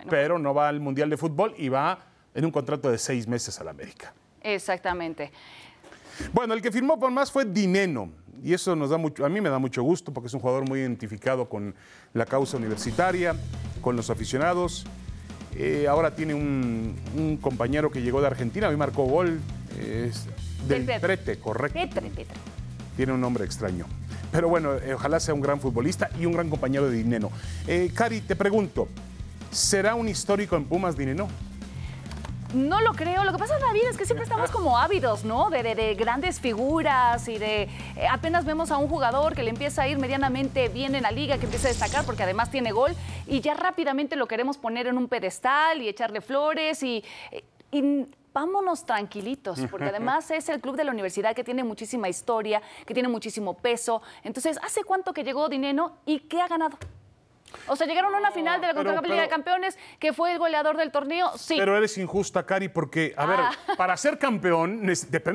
[0.08, 1.98] pero no va al Mundial de Fútbol y va
[2.32, 4.14] en un contrato de seis meses al América.
[4.40, 5.32] Exactamente.
[6.32, 8.10] Bueno, el que firmó por más fue Dineno.
[8.42, 10.68] Y eso nos da mucho, a mí me da mucho gusto porque es un jugador
[10.68, 11.74] muy identificado con
[12.12, 13.34] la causa universitaria,
[13.80, 14.86] con los aficionados.
[15.56, 19.40] Eh, ahora tiene un, un compañero que llegó de Argentina, hoy marcó gol.
[19.80, 20.26] es
[20.68, 20.84] del.
[21.00, 21.78] Prete, correcto.
[21.78, 22.36] Petre, Petre.
[22.96, 23.86] Tiene un nombre extraño.
[24.32, 27.30] Pero bueno, eh, ojalá sea un gran futbolista y un gran compañero de Dineno.
[27.66, 28.88] Eh, Cari, te pregunto,
[29.50, 31.28] ¿será un histórico en Pumas Dineno?
[32.56, 33.22] No lo creo.
[33.24, 35.50] Lo que pasa, David, es que siempre estamos como ávidos, ¿no?
[35.50, 37.62] De, de- de grandes figuras y de
[37.96, 41.10] eh, apenas vemos a un jugador que le empieza a ir medianamente bien en la
[41.10, 42.92] liga, que empieza a destacar porque además tiene gol
[43.26, 47.04] y ya rápidamente lo queremos poner en un pedestal y echarle flores y,
[47.70, 52.60] y vámonos tranquilitos, porque además es el club de la universidad que tiene muchísima historia,
[52.86, 54.02] que tiene muchísimo peso.
[54.24, 56.76] Entonces, ¿hace cuánto que llegó Dineno y qué ha ganado?
[57.66, 60.12] O sea, llegaron a una final de la pero- CONCACAF Liga de pero- Campeones, que
[60.12, 61.56] fue el goleador del torneo, sí.
[61.58, 63.52] Pero eres injusta, Cari, porque, a ver, Ah.
[63.76, 64.82] para ser campeón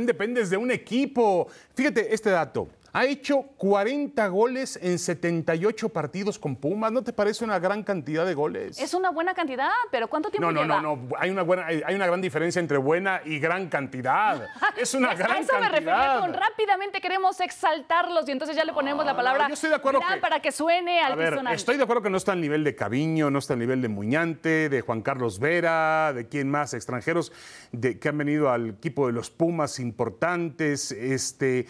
[0.05, 1.47] dependes de un equipo.
[1.75, 2.67] Fíjate este dato.
[2.93, 6.91] Ha hecho 40 goles en 78 partidos con Pumas.
[6.91, 8.77] ¿No te parece una gran cantidad de goles?
[8.79, 10.81] Es una buena cantidad, pero ¿cuánto tiempo No, no, lleva?
[10.81, 11.09] no, no.
[11.17, 14.49] Hay una, buena, hay hay una gran diferencia entre buena y gran cantidad.
[14.77, 16.19] Es una A gran eso me refería cantidad.
[16.19, 19.75] con rápidamente queremos exaltarlos y entonces ya le ponemos la no, palabra yo estoy de
[19.75, 21.55] acuerdo gran que- para que suene A ver, altisonante.
[21.55, 23.87] estoy de acuerdo que no está al nivel de Caviño, no está al nivel de
[23.89, 27.31] Muñante, de Juan Carlos Vera, de quién más, extranjeros
[27.71, 31.67] de, que han venido al equipo de los Pumas importantes, este,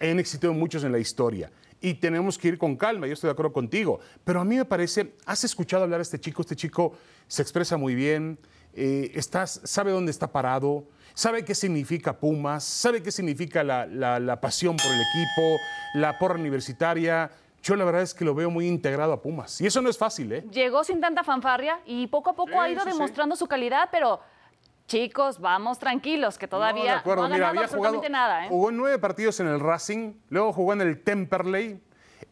[0.00, 1.50] han existido muchos en la historia.
[1.80, 4.00] Y tenemos que ir con calma, yo estoy de acuerdo contigo.
[4.24, 6.94] Pero a mí me parece, has escuchado hablar a este chico, este chico
[7.28, 8.38] se expresa muy bien,
[8.74, 10.84] eh, estás, sabe dónde está parado,
[11.14, 15.56] sabe qué significa Pumas, sabe qué significa la, la- la pasión por el equipo,
[15.94, 17.30] la porra universitaria.
[17.62, 19.60] Yo la verdad es que lo veo muy integrado a Pumas.
[19.60, 20.44] Y eso no es fácil, ¿eh?
[20.50, 22.92] Llegó sin tanta fanfarria y poco a poco Sí, ha ido sí, sí.
[22.96, 24.20] demostrando su calidad, pero
[24.88, 27.22] chicos, vamos tranquilos, que No, todavía de acuerdo.
[27.22, 28.46] no ha Mira, ganado había jugado, absolutamente nada.
[28.46, 28.48] ¿eh?
[28.48, 31.80] jugó en nueve partidos en el Racing, luego jugó en el Temperley,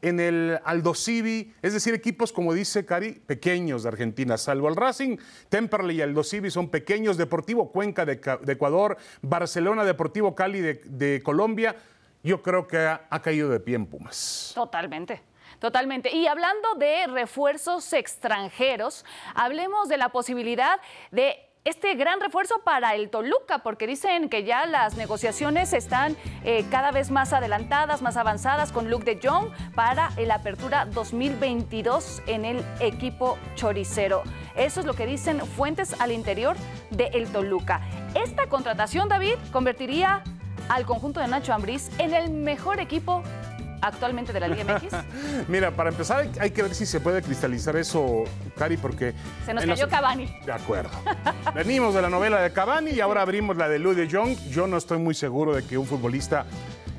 [0.02, 4.76] en el Aldo Civi, es decir, equipos, como dice Cari, pequeños de Argentina, salvo el
[4.76, 5.16] Racing,
[5.48, 11.22] Temperley y Aldo Civi son pequeños, Deportivo Cuenca de, Ecuador, Barcelona, Deportivo Cali de, de
[11.22, 11.76] Colombia,
[12.22, 14.52] yo creo que ha, ha caído de pie en Pumas.
[14.54, 15.22] Totalmente.
[15.58, 16.14] Totalmente.
[16.14, 20.78] Y hablando de refuerzos extranjeros, hablemos de la posibilidad
[21.10, 26.64] de este gran refuerzo para el Toluca, porque dicen que ya las negociaciones están eh,
[26.70, 32.44] cada vez más adelantadas, más avanzadas con Luke de Jong para el Apertura 2022 en
[32.44, 34.22] el equipo choricero.
[34.54, 36.56] Eso es lo que dicen fuentes al interior
[36.90, 37.80] de el Toluca.
[38.14, 40.22] Esta contratación, David, convertiría
[40.68, 43.24] al conjunto de Nacho Ambriz en el mejor equipo
[43.80, 44.94] actualmente de la Liga MX.
[45.48, 48.24] Mira, para empezar hay, que ver si se puede cristalizar eso,
[48.56, 49.12] Cari, porque...
[49.44, 50.26] Se nos cayó los- Cavani.
[50.44, 50.90] De acuerdo.
[51.54, 54.36] Venimos de la novela de Cavani y ahora abrimos la de Louis de Jong.
[54.50, 56.46] Yo no estoy muy seguro de que un futbolista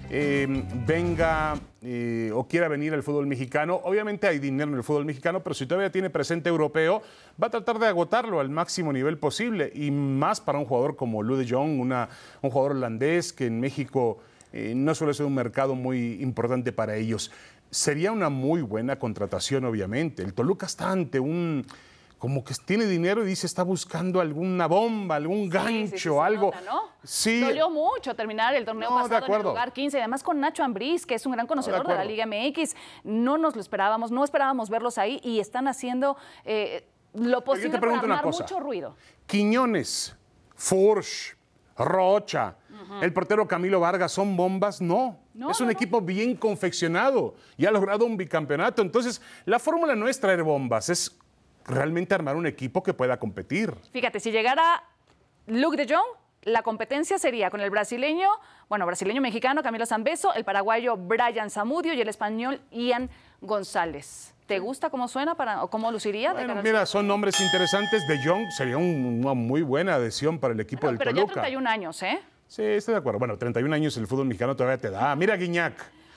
[0.09, 0.47] eh,
[0.85, 3.81] venga eh, o quiera venir al fútbol mexicano.
[3.83, 7.01] Obviamente hay dinero en el fútbol mexicano, pero si todavía tiene presente europeo,
[7.41, 9.71] va a tratar de agotarlo al máximo nivel posible.
[9.75, 12.07] Y más para un jugador como Louis de Jong, una-
[12.41, 14.19] un jugador holandés que en México
[14.57, 17.31] eh, no suele ser un mercado muy importante para ellos.
[17.69, 20.23] Sería una muy buena contratación, obviamente.
[20.23, 21.63] El Toluca está ante un
[22.17, 26.09] como que tiene dinero y dice está buscando alguna bomba, algún gancho, Sí, sí, sí,
[26.09, 26.47] se algo.
[26.47, 26.81] nota, ¿no?
[27.03, 27.41] Sí.
[27.41, 30.63] Dolió mucho terminar el torneo No, de pasado en el lugar 15, además con Nacho
[30.63, 32.03] Ambriz, que es un gran conocedor de, la.
[32.03, 32.75] Liga MX.
[33.03, 37.99] No nos lo esperábamos, no esperábamos verlos ahí y están haciendo eh, lo posible para
[37.99, 38.95] armar mucho ruido.
[39.27, 40.15] Quiñones,
[40.55, 41.36] Furch,
[41.77, 42.55] Rocha,
[43.01, 44.81] el portero Camilo Vargas, ¿son bombas?
[44.81, 45.19] No.
[45.33, 45.77] No, es un no, no.
[45.77, 48.81] equipo bien confeccionado y ha logrado un bicampeonato.
[48.81, 51.15] Entonces, la fórmula no es traer bombas, es
[51.65, 53.73] realmente armar un equipo que pueda competir.
[53.91, 54.83] Fíjate, si llegara
[55.45, 56.07] Luke de Jong,
[56.43, 58.29] la competencia sería con el brasileño,
[58.69, 63.09] bueno, brasileño mexicano Camilo Zambeso, el paraguayo Brian Zamudio y el español Ian
[63.41, 64.33] González.
[64.47, 66.31] ¿Te gusta cómo suena para, o cómo luciría?
[66.31, 68.07] Bueno, mira, son nombres interesantes.
[68.07, 71.15] De Jong sería un- una muy buena adhesión para el equipo Pero, del pero ya
[71.17, 71.33] Toluca.
[71.41, 72.19] 31 años, ¿eh?
[72.47, 73.19] Sí, estoy de acuerdo.
[73.19, 75.13] Bueno, 31 años el fútbol mexicano todavía te da.
[75.17, 75.73] Mira a Guiñac.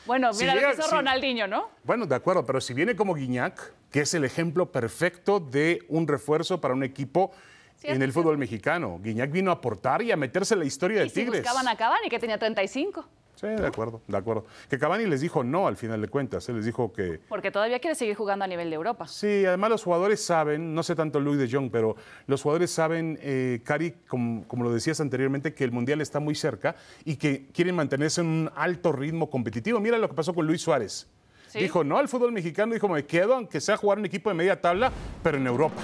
[0.06, 1.68] Bueno, Si mira lo llega- que hizo si- Ronaldinho, ¿no?
[1.82, 6.06] Bueno, de acuerdo, pero si viene como Guiñac, que es el ejemplo perfecto de un
[6.06, 7.32] refuerzo para un equipo
[7.78, 9.00] Cierto, en el fútbol mexicano.
[9.02, 11.40] Guiñac vino a aportar y a meterse en la historia de si Tigres.
[11.42, 13.04] buscaban a Cavani, que tenía 35,
[13.40, 14.44] Sí, de acuerdo, de acuerdo.
[14.68, 16.46] Que Cavani les dijo no al final de cuentas.
[16.50, 19.06] Él les dijo que porque todavía quiere seguir jugando a nivel de Europa.
[19.06, 23.18] Sí, además los jugadores saben, no sé tanto Luis de Jong, pero los jugadores saben,
[23.22, 26.76] eh, Cari, como, como lo decías anteriormente, que el Mundial está muy cerca
[27.06, 29.80] y que quieren mantenerse en un alto ritmo competitivo.
[29.80, 31.08] Mira lo que pasó con Luis Suárez.
[31.48, 31.60] Sí.
[31.60, 34.60] Dijo, no al fútbol mexicano, dijo, me quedo aunque sea jugar un equipo de media
[34.60, 35.80] tabla, pero en Europa.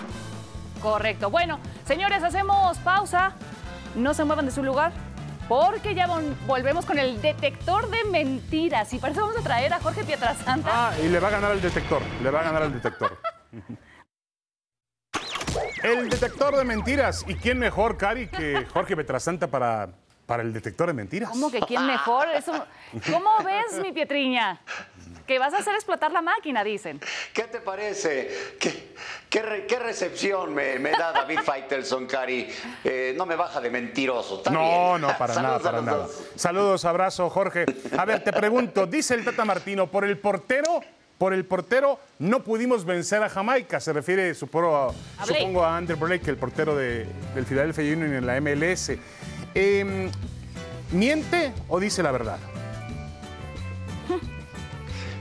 [0.82, 1.30] Correcto.
[1.30, 3.32] Bueno, señores, hacemos pausa.
[3.96, 4.92] No se muevan de su lugar.
[5.48, 8.92] Porque ya vol- volvemos con el detector de mentiras.
[8.92, 10.70] Y para eso vamos a traer a Jorge Pietrasanta.
[10.72, 13.18] Ah, y le va a ganar el detector, le va a ganar el detector.
[15.82, 17.24] El detector de mentiras.
[17.28, 19.88] ¿Y quién mejor, Cari, que Jorge Petrasanta para,
[20.26, 21.30] para el detector de mentiras?
[21.30, 22.26] ¿Cómo que quién mejor?
[22.34, 22.52] Eso...
[23.12, 24.60] ¿Cómo ves, mi Pietriña?
[25.26, 27.00] Que vas a hacer explotar la máquina, dicen.
[27.32, 28.30] ¿Qué te parece?
[28.60, 28.90] ¿Qué,
[29.28, 32.48] qué, re- qué recepción me, me da David Faitelson, Cari?
[32.84, 34.36] Eh, no me baja de mentiroso.
[34.38, 34.60] ¿está No,
[34.92, 35.00] bien?
[35.02, 35.98] no, para nada, para nada.
[36.06, 36.22] dos.
[36.36, 37.66] Saludos, abrazo, Jorge.
[37.98, 40.80] A ver, te pregunto, dice el Tata Martino, por el portero,
[41.18, 43.80] por el portero no pudimos vencer a Jamaica.
[43.80, 48.26] Se refiere, supongo, a, supongo a Andrew Blake, el portero de- del Philadelphia Union en
[48.26, 48.92] la MLS.
[49.54, 50.10] Em,
[50.92, 52.38] ¿Miente o dice la verdad?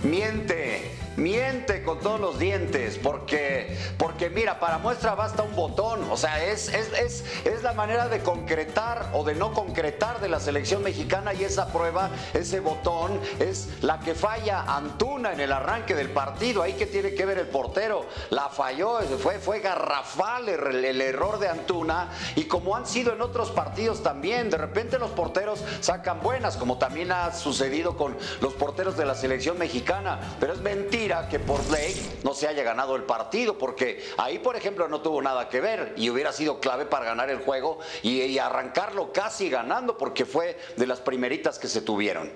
[0.05, 0.81] Miente,
[1.17, 6.43] miente con todos los dientes, porque, porque mira, para muestra basta un botón, o sea,
[6.43, 10.83] es, es, es, es la manera de concretar o de no concretar de la selección
[10.83, 16.09] mexicana y esa prueba, ese botón, es la que falla Antuna en el arranque del
[16.09, 21.01] partido, ahí que tiene que ver el portero, la falló, fue, fue garrafal el, el
[21.01, 22.09] error de Antuna.
[22.35, 26.77] Y como han sido en otros partidos también, de repente los porteros sacan buenas, como
[26.77, 31.69] también ha sucedido con los porteros de la selección mexicana, pero es mentira que por
[31.69, 35.61] ley no se haya ganado el partido, porque ahí, por ejemplo, no tuvo nada que
[35.61, 40.25] ver y hubiera sido clave para ganar el juego y, y arrancarlo casi ganando, porque
[40.25, 42.31] fue de las primeritas que se tuvieron.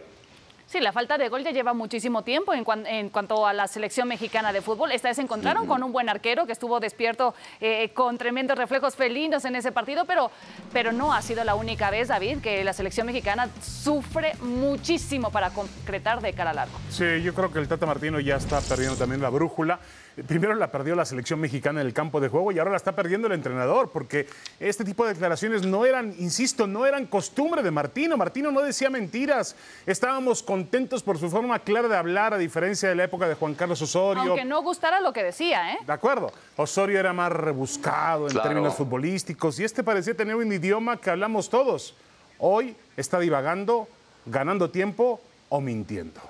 [0.69, 3.67] Sí, la falta de gol ya lleva muchísimo tiempo en, cuan- en cuanto a la
[3.67, 4.91] selección mexicana de fútbol.
[4.91, 8.95] Esta vez se encontraron con un buen arquero que estuvo despierto eh, con tremendos reflejos
[8.95, 10.29] felinos en ese partido, pero,
[10.71, 15.49] pero no ha sido la única vez, David, que la selección mexicana sufre muchísimo para
[15.49, 16.77] concretar de cara al arco.
[16.89, 19.79] Sí, yo creo que el Tata Martino ya está perdiendo también la brújula.
[20.27, 22.93] Primero la perdió la selección mexicana en el campo de juego y ahora la está
[22.95, 24.27] perdiendo el entrenador, porque
[24.59, 28.17] este tipo de declaraciones no eran, insisto, no eran costumbre de Martino.
[28.17, 29.55] Martino no decía mentiras.
[29.85, 33.53] Estábamos contentos por su forma clara de hablar, a diferencia de la época de Juan
[33.55, 34.23] Carlos Osorio.
[34.23, 35.77] Aunque no gustara lo que decía, ¿eh?
[35.85, 36.31] De acuerdo.
[36.57, 38.49] Osorio era más rebuscado en Claro.
[38.49, 41.95] términos futbolísticos y este parecía tener un idioma que hablamos todos.
[42.37, 43.87] Hoy está divagando,
[44.25, 46.21] ganando tiempo o mintiendo.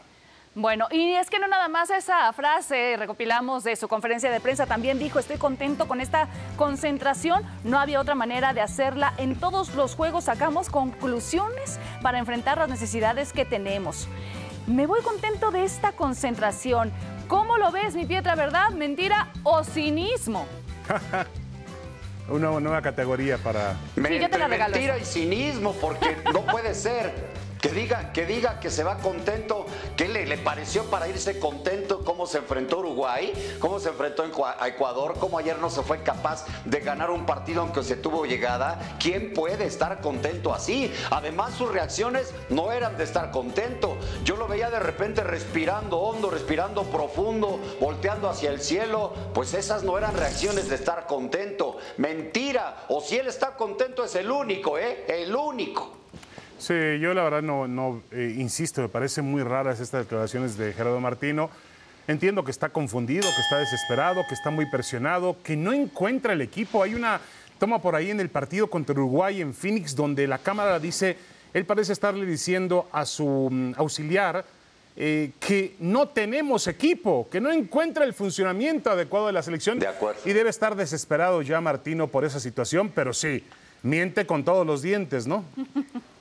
[0.56, 4.66] Bueno, y es que no nada más esa frase recopilamos de su conferencia de prensa,
[4.66, 9.76] también dijo, estoy contento con esta concentración, no había otra manera de hacerla, en todos
[9.76, 14.08] los juegos sacamos conclusiones para enfrentar las necesidades que tenemos.
[14.66, 16.92] Me voy contento de esta concentración.
[17.28, 20.48] ¿Cómo lo ves, mi Pietra, verdad, mentira o cinismo?
[22.30, 23.74] Una nueva categoría para...
[23.96, 27.14] Sí, yo te la Entre regalo mentira y cinismo, porque no puede ser.
[27.62, 29.66] Que diga, que diga que se va contento,
[29.98, 34.68] ¿qué le, le pareció para irse contento cómo se enfrentó Uruguay, cómo se enfrentó a
[34.68, 38.80] Ecuador, cómo ayer no se fue capaz de ganar un partido aunque se tuvo llegada?
[38.98, 40.94] ¿Quién puede estar contento así?
[41.12, 43.98] Además sus reacciones no eran de estar contento.
[44.24, 49.14] Yo lo veía de repente respirando hondo, respirando profundo, volteando hacia el cielo.
[49.34, 51.76] Pues esas no eran reacciones de estar contento.
[51.98, 52.86] Mentira.
[52.88, 55.04] O si él está contento es el único, ¿eh?
[55.10, 55.99] El único.
[56.60, 60.74] Sí, yo la verdad no, no eh, insisto, me parecen muy raras estas declaraciones de
[60.74, 61.50] Gerardo Martino.
[62.08, 66.42] Entiendo que está confundido, que está desesperado, que está muy presionado, que no encuentra el
[66.42, 66.84] equipo.
[66.84, 67.22] Hay una
[67.60, 71.18] toma por ahí en el partido contra Uruguay en Phoenix donde la cámara dice,
[71.54, 74.44] él parece estarle diciendo a su mm, auxiliar
[74.98, 79.80] eh, que no tenemos equipo, que no encuentra el funcionamiento adecuado de la selección.
[79.80, 80.20] De acuerdo.
[80.26, 83.46] Y debe estar desesperado ya Martino por esa situación, pero sí,
[83.82, 85.46] miente con todos los dientes, ¿no?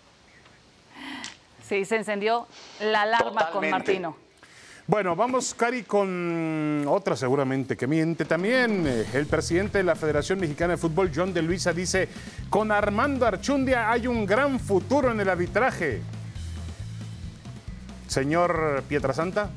[1.68, 2.46] Sí, se encendió
[2.80, 3.68] la alarma con.
[3.68, 4.16] Martino.
[4.86, 8.86] Bueno, vamos, Cari, con otra seguramente que miente también.
[8.86, 12.08] Eh, El presidente de la Federación Mexicana de Fútbol, John de Luisa, dice,
[12.48, 16.00] con Armando Archundia hay un gran futuro en el arbitraje.
[18.06, 19.50] Señor Pietrasanta.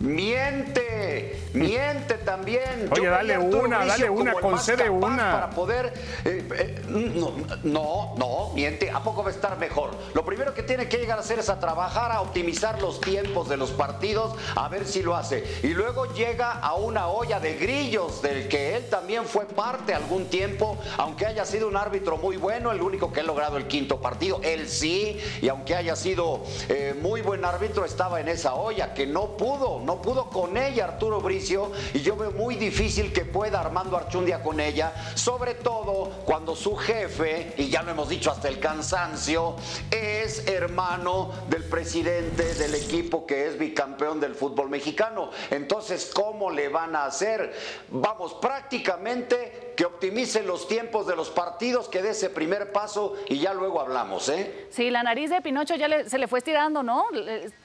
[0.00, 2.88] Miente, miente también.
[2.90, 5.30] Oye, Yo dale una, dale una, concede una.
[5.30, 5.92] Para poder.
[6.24, 7.34] eh, eh, no,
[7.64, 8.90] no, no, miente.
[8.90, 9.90] ¿A poco va a estar mejor?
[10.14, 13.50] Lo primero que tiene que llegar a hacer es a trabajar, a optimizar los tiempos
[13.50, 15.44] de los partidos, a ver si lo hace.
[15.62, 20.26] Y luego llega a una olla de grillos, del que él también fue parte algún
[20.30, 24.00] tiempo, aunque haya sido un árbitro muy bueno, el único que ha logrado el quinto
[24.00, 24.40] partido.
[24.42, 29.06] Él sí, y aunque haya sido eh, muy buen árbitro, estaba en esa olla, que
[29.06, 33.60] no pudo, no pudo con ella Arturo Bricio, y yo veo muy difícil que pueda
[33.60, 38.46] Armando Archundia con ella, sobre todo cuando su jefe, y ya lo hemos dicho hasta
[38.46, 39.56] el cansancio,
[39.90, 45.30] es hermano del presidente del equipo que es bicampeón del fútbol mexicano.
[45.50, 47.52] Entonces, ¿cómo le van a hacer?
[47.88, 53.38] Vamos, prácticamente que optimice los tiempos de los partidos, que dé ese primer paso y
[53.38, 54.66] ya luego hablamos, ¿eh?
[54.68, 57.06] Sí, la nariz de Pinocho ya se le fue estirando, ¿no?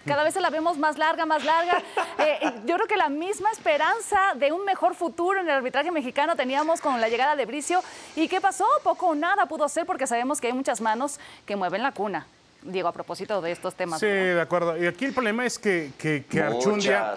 [0.05, 1.83] Cada vez se la vemos más larga, más larga.
[2.17, 6.37] Eh, yo creo que la misma esperanza de un mejor futuro en el arbitraje mexicano
[6.37, 7.83] teníamos con la llegada de Bricio.
[8.15, 8.65] ¿Y qué pasó?
[8.83, 12.25] Poco o nada pudo ser porque sabemos que hay muchas manos que mueven la cuna.
[12.61, 13.99] Diego, a propósito de estos temas.
[13.99, 14.81] Sí, de acuerdo.
[14.81, 17.15] Y aquí el problema es que, que, que Archundia...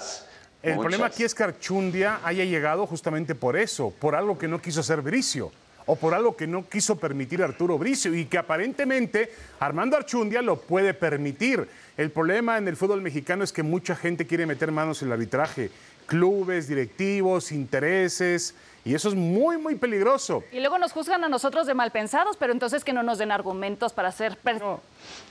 [0.63, 4.61] El problema aquí es que Archundia haya llegado justamente por eso, por algo que no
[4.61, 5.53] quiso hacer Bricio
[5.87, 10.61] o por algo que no quiso permitir Arturo Bricio y que aparentemente Armando Archundia lo
[10.61, 11.67] puede permitir.
[11.97, 15.13] El problema en el fútbol mexicano es que mucha gente quiere meter manos en el
[15.13, 15.71] arbitraje,
[16.07, 18.55] clubes, directivos, intereses.
[18.85, 20.45] Y eso es muy, muy peligroso.
[20.53, 23.33] Y luego nos juzgan a nosotros de mal pensados, pero entonces que no nos den
[23.33, 24.37] argumentos para ser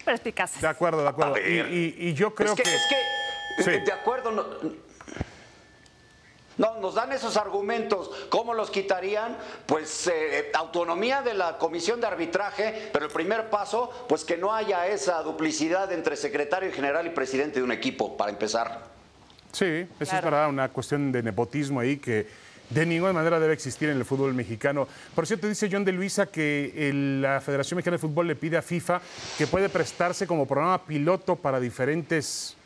[0.06, 0.62] perspicaces.
[0.62, 1.36] De acuerdo, de acuerdo.
[1.38, 4.44] Y, yo creo que, Es que, de acuerdo, no,
[6.58, 8.10] nos dan esos argumentos.
[8.30, 9.38] ¿Cómo los quitarían?
[9.66, 14.54] Pues eh, autonomía de la comisión de arbitraje, pero el primer paso, pues que no
[14.54, 18.82] haya esa duplicidad entre secretario general y presidente de un equipo, para empezar.
[19.52, 22.28] Sí, eso es verdad, una cuestión de nepotismo ahí que
[22.70, 24.88] de ninguna manera debe existir en el fútbol mexicano.
[25.16, 26.92] Por cierto, dice John de Luisa que
[27.22, 29.02] la Federación Mexicana de Fútbol le pide a FIFA
[29.38, 32.58] que puede prestarse como programa piloto para diferentes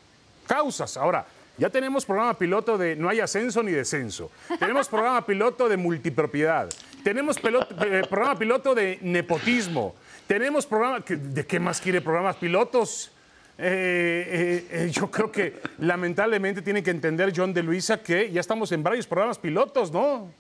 [0.48, 0.98] causas.
[0.98, 1.26] Ahora,
[1.62, 4.32] ya tenemos programa piloto de no hay ascenso ni descenso.
[4.58, 6.68] Tenemos programa piloto de multipropiedad.
[7.04, 9.94] Tenemos eh, programa piloto de nepotismo.
[10.26, 11.06] Tenemos programa...
[11.08, 13.12] ¿De qué más quiere programas pilotos?
[13.60, 18.72] Eh, eh, yo creo que lamentablemente tiene que entender John de Luisa que ya estamos
[18.72, 20.32] en varios programas pilotos, ¿no?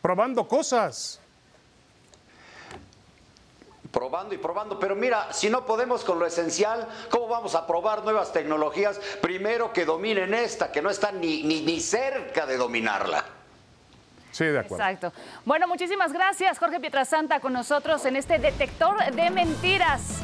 [0.00, 1.20] Probando cosas
[3.94, 4.78] probando y probando.
[4.78, 8.98] Pero mira, si no podemos con lo esencial, ¿cómo vamos a probar nuevas tecnologías?
[9.22, 13.24] Primero que dominen esta, que no están ni, ni, ni cerca de dominarla.
[14.32, 14.84] Sí, de acuerdo.
[14.84, 15.12] Exacto.
[15.44, 20.18] Bueno, muchísimas gracias, Jorge Pietrasanta, con nosotros en este detector de mentiras.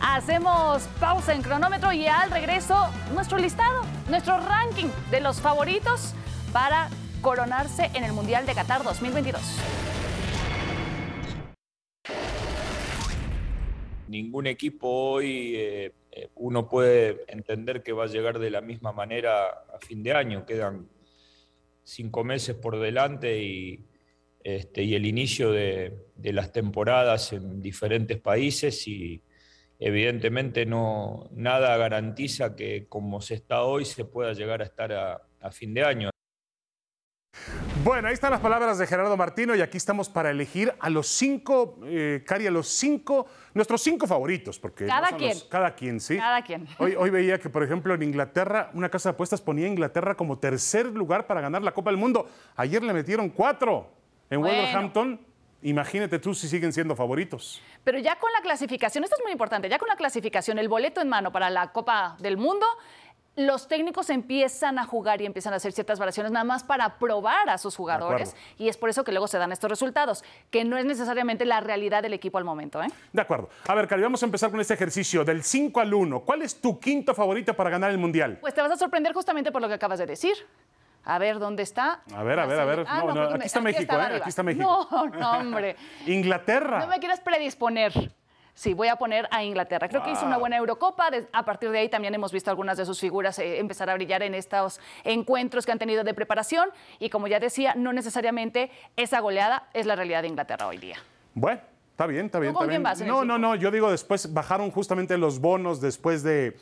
[0.00, 6.12] Hacemos pausa en cronómetro y al regreso nuestro listado, nuestro ranking de los favoritos
[6.52, 6.88] para
[7.22, 9.42] coronarse en el Mundial de Qatar 2022.
[14.08, 18.92] Ningún equipo hoy eh, eh, uno puede entender que va a llegar de la misma
[18.92, 20.46] manera a fin de año.
[20.46, 20.88] Quedan
[21.82, 23.84] cinco meses por delante y,
[24.42, 29.22] este, y el inicio de, las temporadas en diferentes países y
[29.78, 35.50] evidentemente no, nada garantiza que como se está hoy se pueda llegar a estar a
[35.50, 36.10] fin de año.
[37.86, 41.06] Bueno, ahí están las palabras de Gerardo Martino y aquí estamos para elegir a los
[41.06, 44.58] cinco, eh, Cari, a los cinco, nuestros cinco favoritos.
[44.58, 45.38] Porque cada quien.
[45.48, 46.16] cada quien, sí.
[46.16, 46.66] Cada quien.
[46.78, 50.16] Hoy, hoy veía que, por ejemplo, en Inglaterra, una casa de apuestas ponía a Inglaterra
[50.16, 52.28] como tercer lugar para ganar la Copa del Mundo.
[52.56, 53.88] Ayer le metieron cuatro
[54.30, 55.20] en Wolverhampton.
[55.62, 57.62] Imagínate tú si siguen siendo favoritos.
[57.84, 61.00] Pero ya con la clasificación, esto es muy importante, ya con la clasificación, el boleto
[61.00, 62.66] en mano para la Copa del Mundo,
[63.36, 67.50] los técnicos empiezan a jugar y empiezan a hacer ciertas variaciones nada más para probar
[67.50, 70.78] a sus jugadores y es por eso que luego se dan estos resultados, que no
[70.78, 72.82] es necesariamente la realidad del equipo al momento.
[72.82, 72.88] ¿eh?
[73.12, 73.50] De acuerdo.
[73.68, 76.20] A ver, Cari, vamos a empezar con este ejercicio del 5 al 1.
[76.20, 78.38] ¿Cuál es tu quinto favorito para ganar el Mundial?
[78.40, 80.34] Pues te vas a sorprender justamente por lo que acabas de decir.
[81.04, 82.00] A ver, ¿dónde está?
[82.14, 82.84] A ver, a ver, a ver.
[82.88, 84.16] Ah, no, aquí, está México, ¿eh?
[84.16, 84.88] Aquí está México.
[84.90, 85.76] No, no, hombre.
[86.06, 86.80] Inglaterra.
[86.80, 88.12] No me quieras predisponer.
[88.56, 89.86] Sí, voy a poner a Inglaterra.
[89.86, 91.10] Creo que hizo una buena Eurocopa.
[91.30, 94.22] A partir de ahí también hemos visto algunas de sus figuras eh, empezar a brillar
[94.22, 96.70] en estos encuentros que han tenido de preparación.
[96.98, 100.96] Y como ya decía, no necesariamente esa goleada es la realidad de Inglaterra hoy día.
[101.34, 101.60] Bueno.
[101.90, 102.52] Está bien, está bien.
[102.52, 103.54] ¿Con quién vas no, no, no.
[103.54, 106.54] Yo digo, después bajaron justamente los bonos después de,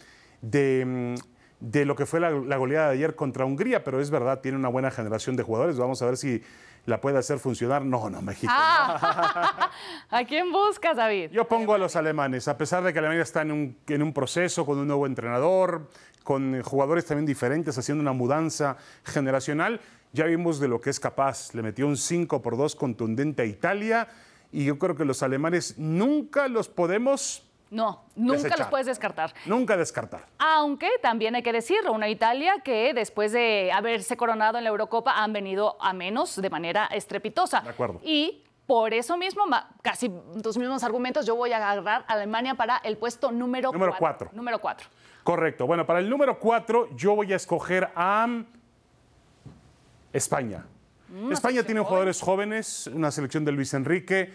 [0.42, 1.16] de,
[1.60, 4.58] mm, lo que fue la, la, goleada de ayer contra Hungría, pero es verdad, tiene
[4.58, 5.78] una buena generación de jugadores.
[5.78, 6.42] Vamos a ver si
[6.86, 7.84] la puede hacer funcionar.
[7.84, 8.52] No, no, México.
[8.54, 9.70] Ah.
[10.10, 11.30] ¿A quién buscas, David?
[11.30, 14.12] Yo pongo a los alemanes, a pesar de que Alemania está en un, en un
[14.12, 15.88] proceso con un nuevo entrenador,
[16.22, 19.80] con jugadores también diferentes, haciendo una mudanza generacional.
[20.12, 21.54] Ya vimos de lo que es capaz.
[21.54, 24.08] Le metió un 5 por 2 contundente a Italia
[24.52, 27.42] y yo creo que los alemanes nunca los podemos
[27.74, 29.34] no, nunca los puedes descartar.
[29.46, 30.26] Nunca descartar.
[30.38, 35.20] Aunque también hay que decirlo, una Italia que después de haberse coronado en la Eurocopa
[35.22, 37.62] han venido a menos de manera estrepitosa.
[37.62, 38.00] De acuerdo.
[38.04, 39.44] Y por eso mismo,
[39.82, 40.08] casi
[40.40, 44.30] tus mismos argumentos, yo voy a agarrar a Alemania para el puesto número 4.
[44.32, 44.88] Número 4.
[45.24, 45.66] Correcto.
[45.66, 48.28] Bueno, para el número 4 yo voy a escoger a
[50.12, 50.64] España.
[51.08, 54.32] Mm, España tiene jugadores jóvenes, una selección de Luis Enrique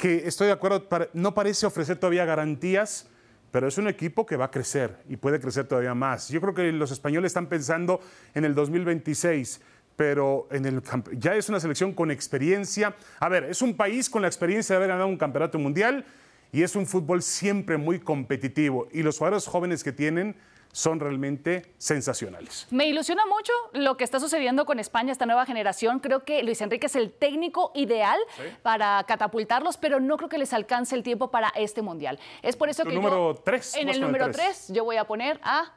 [0.00, 3.06] que estoy de acuerdo, no parece ofrecer todavía garantías,
[3.50, 6.30] pero es un equipo que va a crecer y puede crecer todavía más.
[6.30, 8.00] Yo creo que los españoles están pensando
[8.32, 9.60] en el 2026,
[9.96, 10.82] pero en el,
[11.18, 12.96] ya es una selección con experiencia.
[13.18, 16.06] A ver, es un país con la experiencia de haber ganado un campeonato mundial
[16.50, 18.88] y es un fútbol siempre muy competitivo.
[18.92, 20.34] Y los jugadores jóvenes que tienen
[20.72, 22.66] son realmente sensacionales.
[22.70, 26.00] Me ilusiona mucho lo que está sucediendo con España, esta nueva generación.
[26.00, 28.18] Creo que Luis Enrique es el técnico ideal
[28.62, 32.18] para catapultarlos, pero no creo que les alcance el tiempo para este mundial.
[32.42, 35.72] Es por eso que número tres, en el número 3 yo voy a poner a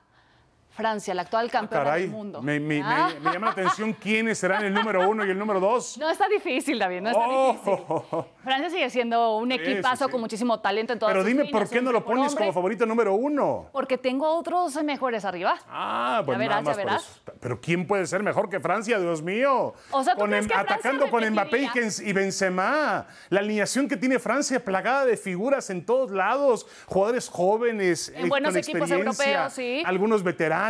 [0.73, 2.41] Francia, la actual ah, campeona del mundo.
[2.41, 3.11] Me, ah.
[3.21, 5.99] me, llama la atención quiénes serán el número uno y el número dos.
[5.99, 7.53] No está difícil, David, no está oh.
[7.53, 8.25] difícil.
[8.43, 11.91] Francia sigue siendo un equipazo con muchísimo talento en todas Pero dime, ¿por qué no
[11.91, 13.69] lo pones como favorito número uno?
[13.71, 15.59] Porque tengo otros mejores arriba.
[15.69, 17.21] Ah, pues nada más verás.
[17.39, 19.75] Pero ¿quién puede ser mejor que Francia, Dios mío?
[19.91, 21.69] O sea, ¿tú em, atacando con Mbappé
[22.03, 23.05] y Benzema.
[23.29, 28.55] La alineación que tiene Francia plagada de figuras en todos lados, jugadores jóvenes, en buenos
[28.55, 29.83] equipos europeos, sí.
[29.85, 30.62] Algunos veteranos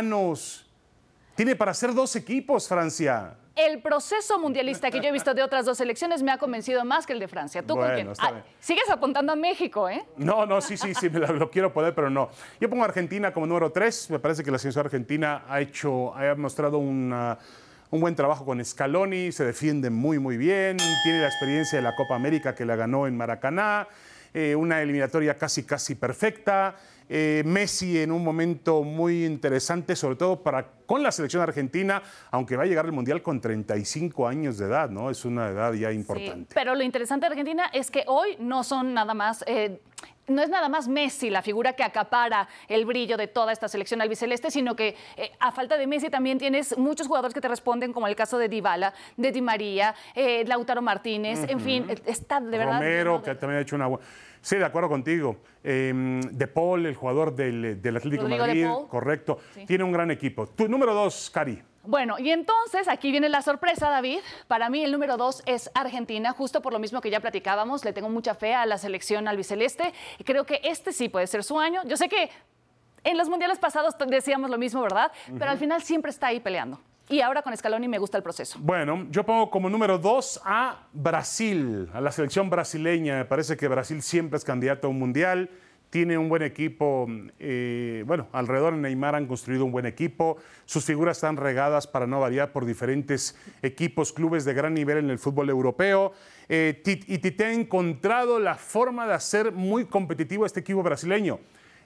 [1.34, 3.36] tiene para ser dos equipos, Francia.
[3.56, 7.06] El proceso mundialista que yo he visto de otras dos selecciones me ha convencido más
[7.06, 7.62] que el de Francia.
[7.62, 8.10] ¿Tú con quién?
[8.18, 10.04] Ah, sigues apuntando a México, ¿eh?
[10.16, 12.30] No, no, sí, sí, sí, lo, quiero poder, pero no.
[12.60, 14.10] Yo pongo a Argentina como número tres.
[14.10, 17.36] Me parece que la selección argentina ha hecho, ha mostrado un
[17.90, 22.16] buen trabajo con Scaloni, se defiende muy, muy bien, tiene la experiencia de la Copa
[22.16, 23.86] América que la ganó en Maracaná,
[24.32, 26.74] eh, una eliminatoria casi, casi perfecta.
[27.08, 32.56] Eh, Messi en un momento muy interesante, sobre todo para con la selección argentina, aunque
[32.56, 35.10] va a llegar al Mundial con 35 años de edad, ¿no?
[35.10, 36.54] Es una edad ya importante.
[36.54, 39.44] pero lo interesante de Argentina es que hoy no son nada más...
[39.46, 39.80] Eh,
[40.28, 44.00] no es nada más Messi la figura que acapara el brillo de toda esta selección
[44.00, 47.92] albiceleste, sino que eh, a falta de Messi también tienes muchos jugadores que te responden,
[47.92, 49.94] como el caso de Dybala, de Di María,
[50.46, 52.80] Lautaro Martínez, en fin, está de verdad.
[52.80, 53.88] Romero, que también ha hecho una
[54.44, 55.38] Sí, de acuerdo contigo.
[55.62, 59.38] Em, de Paul, el jugador del, Atlético Madrid, correcto.
[59.66, 60.46] Tiene un gran equipo.
[60.48, 61.62] Tu número dos, Cari.
[61.86, 64.20] Bueno, y entonces aquí viene la sorpresa, David.
[64.48, 67.84] Para mí el número dos es Argentina, justo por lo mismo que ya platicábamos.
[67.84, 71.44] Le tengo mucha fe a la selección albiceleste y creo que este sí puede ser
[71.44, 71.82] su año.
[71.84, 72.30] Yo sé que
[73.04, 75.12] en los mundiales pasados decíamos lo mismo, ¿verdad?
[75.38, 76.80] Pero al final siempre está ahí peleando.
[77.10, 78.58] Y ahora con Scaloni me gusta el proceso.
[78.60, 83.18] Bueno, yo pongo como número dos a Brasil, a la selección brasileña.
[83.18, 85.50] Me parece que Brasil siempre es candidato a un mundial.
[85.94, 87.06] Tiene un buen equipo.
[87.38, 90.38] Eh, bueno, alrededor de Neymar han construido un buen equipo.
[90.64, 95.10] Sus figuras están regadas para no variar por diferentes equipos, clubes de gran nivel en
[95.10, 96.12] el fútbol europeo.
[96.48, 101.38] Eh, y Tite ha encontrado la forma de hacer muy competitivo este equipo brasileño.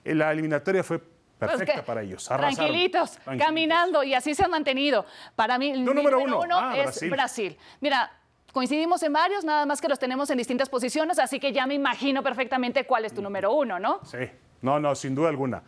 [0.03, 2.25] Eh, la eliminatoria fue pues perfecta para ellos.
[2.25, 5.05] tranquilitos, caminando y así se han mantenido.
[5.35, 7.55] Para mí, el número, uno, ah, es Brasil.
[7.79, 8.11] Mira,
[8.53, 11.73] coincidimos en varios, nada más que los tenemos en distintas posiciones, así que ya me
[11.73, 13.99] imagino perfectamente cuál es tu número uno, ¿no?
[14.05, 14.29] Sí,
[14.61, 15.63] no, no, sin duda alguna.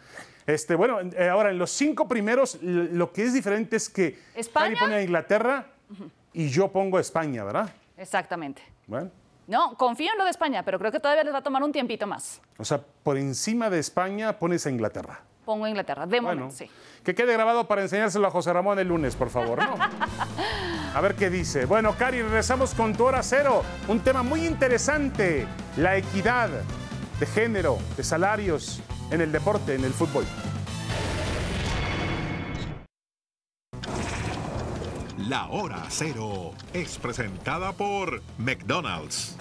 [0.45, 4.75] Este, bueno, eh, ahora en los cinco primeros, lo que es diferente es que España
[4.79, 5.67] pone a Inglaterra
[6.34, 7.69] y yo pongo a España, ¿verdad?
[7.97, 8.61] Exactamente.
[8.88, 9.11] Bueno.
[9.47, 11.71] No, confío en lo de España, pero creo que todavía les va a tomar un
[11.71, 12.41] tiempito más.
[12.57, 16.05] O sea, por encima de España pones a Inglaterra pongo Inglaterra.
[16.05, 16.69] De momento, sí.
[17.03, 19.75] Que quede grabado para enseñárselo a José Ramón el lunes, por favor, ¿no?
[20.95, 21.65] a ver qué dice.
[21.65, 23.63] Bueno, Cari, regresamos con tu hora cero.
[23.87, 26.49] Un tema muy interesante, la equidad
[27.19, 28.81] de género, de salarios
[29.11, 30.25] en el deporte, en el fútbol.
[35.27, 39.37] La hora cero es presentada por McDonald's.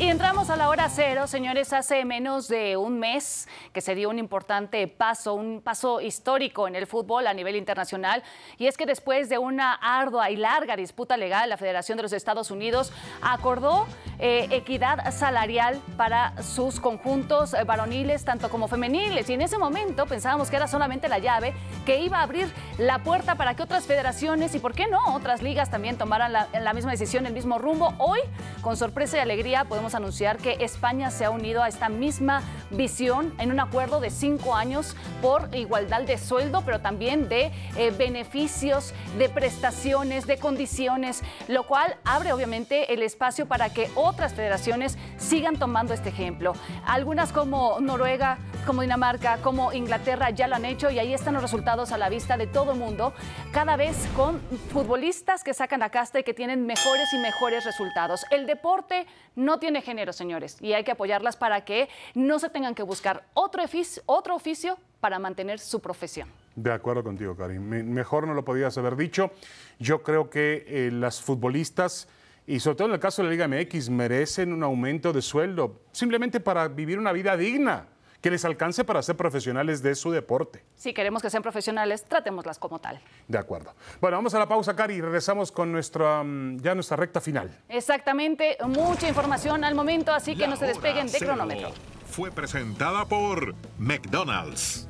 [0.00, 4.10] Y entramos a la hora cero, señores, hace menos de un mes que se dio
[4.10, 8.22] un importante paso, un paso histórico en el fútbol a nivel internacional.
[8.58, 12.12] Y es que después de una ardua y larga disputa legal, la Federación de los
[12.12, 12.92] Estados Unidos
[13.22, 13.88] acordó
[14.20, 19.28] eh, equidad salarial para sus conjuntos eh, varoniles, tanto como femeniles.
[19.28, 23.00] Y en ese momento pensábamos que era solamente la llave que iba a abrir la
[23.00, 26.72] puerta para que otras federaciones y, ¿por qué no?, otras ligas también tomaran la, la
[26.72, 27.94] misma decisión, el mismo rumbo.
[27.98, 28.20] Hoy,
[28.60, 33.34] con sorpresa y alegría, podemos anunciar que España se ha unido a esta misma visión
[33.38, 38.94] en un acuerdo de cinco años por igualdad de sueldo, pero también de eh, beneficios,
[39.18, 45.58] de prestaciones, de condiciones, lo cual abre obviamente el espacio para que otras federaciones sigan
[45.58, 46.54] tomando este ejemplo.
[46.86, 51.42] Algunas como Noruega, como Dinamarca, como Inglaterra ya lo han hecho y ahí están los
[51.42, 53.14] resultados a la vista de todo el mundo,
[53.50, 58.26] cada vez con futbolistas que sacan la casta y que tienen mejores y mejores resultados.
[58.30, 59.06] El deporte
[59.36, 63.24] no tiene género, señores, y hay que apoyarlas para que no se tengan que buscar
[63.32, 66.28] otro oficio, para mantener su profesión.
[66.54, 67.62] De acuerdo contigo, Karim.
[67.62, 69.30] Mejor no lo podías haber dicho.
[69.78, 72.06] Yo creo que eh, las futbolistas,
[72.46, 75.80] y sobre todo en el caso de la Liga MX, merecen un aumento de sueldo,
[75.90, 77.86] simplemente para vivir una vida digna
[78.20, 80.64] que les alcance para ser profesionales de su deporte.
[80.74, 83.00] Si queremos que sean profesionales, tratémoslas como tal.
[83.28, 83.74] De acuerdo.
[84.00, 87.50] Bueno, vamos a la pausa, Cari, y regresamos con nuestra, mm, ya nuestra recta final.
[87.68, 91.72] Exactamente, mucha información al momento, así que La no se despeguen de cronómetro.
[92.06, 94.88] Fue presentada por McDonald's.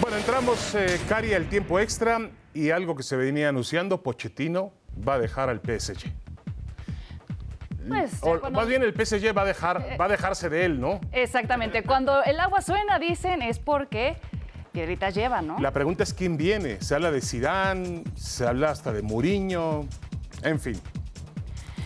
[0.00, 2.18] Bueno, entramos, eh, Cari, al tiempo extra
[2.54, 4.72] y algo que se venía anunciando, Pochettino
[5.06, 6.10] va a dejar al PSG.
[7.88, 10.80] Pues, O, cuando- Más bien el PSG va a, dejar, va a dejarse de él,
[10.80, 11.00] ¿no?
[11.12, 14.16] Exactamente, cuando el agua suena, dicen, es porque
[14.72, 15.58] piedritas lleva, ¿no?
[15.58, 16.80] La pregunta es quién viene.
[16.80, 19.86] Se habla de Zidane, se habla hasta de Mourinho,
[20.42, 20.78] en fin.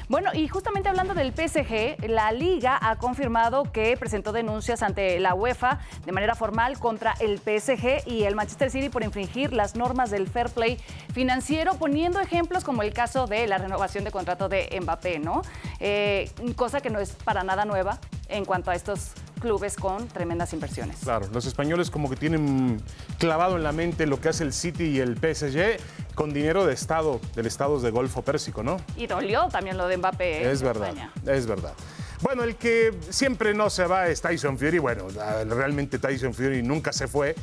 [0.09, 5.35] Bueno, y justamente hablando del PSG, la liga ha confirmado que presentó denuncias ante la
[5.35, 10.11] UEFA de manera formal contra el PSG y el Manchester City por infringir las normas
[10.11, 10.77] del fair play
[11.15, 15.41] financiero, poniendo ejemplos como el caso de la renovación de contrato de Mbappé, ¿no?
[15.81, 17.99] Eh, cosa que no es para nada nueva
[18.29, 19.13] en cuanto a estos
[19.45, 21.01] clubes con tremendas inversiones.
[21.05, 22.81] Claro, los españoles como que tienen
[23.19, 25.77] clavado en la mente lo que hace el City y el PSG
[26.15, 28.79] con dinero de Estado, del Estado de Golfo Pérsico, ¿no?
[28.97, 30.45] Y dolió también lo de Mbappé.
[30.45, 30.51] ¿eh?
[30.51, 31.13] Es en verdad, España.
[31.27, 31.75] es verdad.
[32.23, 34.79] Bueno, el que siempre no se va es Tyson Fury.
[34.79, 37.35] Bueno, ah, realmente Tyson Fury nunca se fue.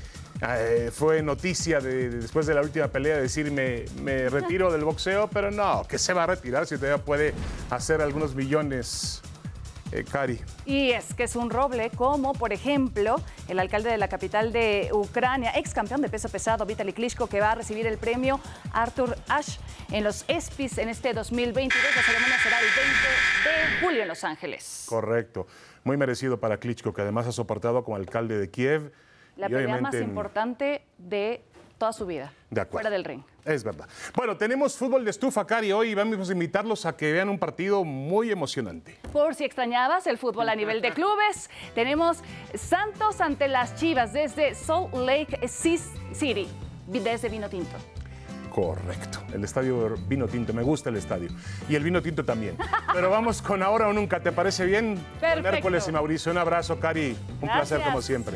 [0.42, 4.84] Eh, fue noticia de, de- después de la última pelea decir me, me retiro del
[4.84, 7.36] boxeo, pero no, que se va a retirar si todavía puede
[7.70, 9.22] hacer algunos millones,
[9.92, 10.40] eh, Cari.
[10.66, 13.18] Y es que es un roble, como por ejemplo
[13.48, 17.40] el alcalde de la capital de Ucrania, ex campeón de peso pesado, Vitaly Klitschko, que
[17.40, 18.40] va a recibir el premio
[18.74, 19.60] Arthur Ashe
[19.92, 21.84] en los ESPYs en este 2022.
[21.96, 24.86] La ceremonia será el 20 de julio en Los Ángeles.
[24.88, 25.48] Correcto.
[25.84, 28.92] Muy merecido para Klitschko, que además ha soportado como alcalde de Kiev.
[29.38, 31.42] La y pelea más en- importante de
[31.82, 32.32] toda su vida.
[32.52, 32.84] De acuerdo.
[32.84, 33.24] Fuera del ring.
[33.44, 33.88] Es verdad.
[34.16, 37.84] Bueno, tenemos fútbol de estufa, Cari, hoy vamos a invitarlos a que vean un partido
[37.84, 39.00] muy emocionante.
[39.12, 42.20] Por si extrañabas el fútbol a nivel de clubes, tenemos
[42.54, 46.48] Santos ante las Chivas desde Salt Lake City,
[46.86, 47.76] desde Vino Tinto.
[48.52, 49.24] Correcto.
[49.34, 50.54] El estadio vino tinto.
[50.54, 51.30] Me gusta el estadio.
[51.70, 52.58] Y el vino tinto también.
[52.94, 54.20] Pero vamos con ahora o nunca.
[54.20, 54.96] ¿Te parece bien?
[54.96, 55.56] Con Perfecto.
[55.56, 56.34] Hércules y Mauricio.
[56.34, 57.16] Un abrazo, Cari.
[57.42, 58.36] Un placer como siempre.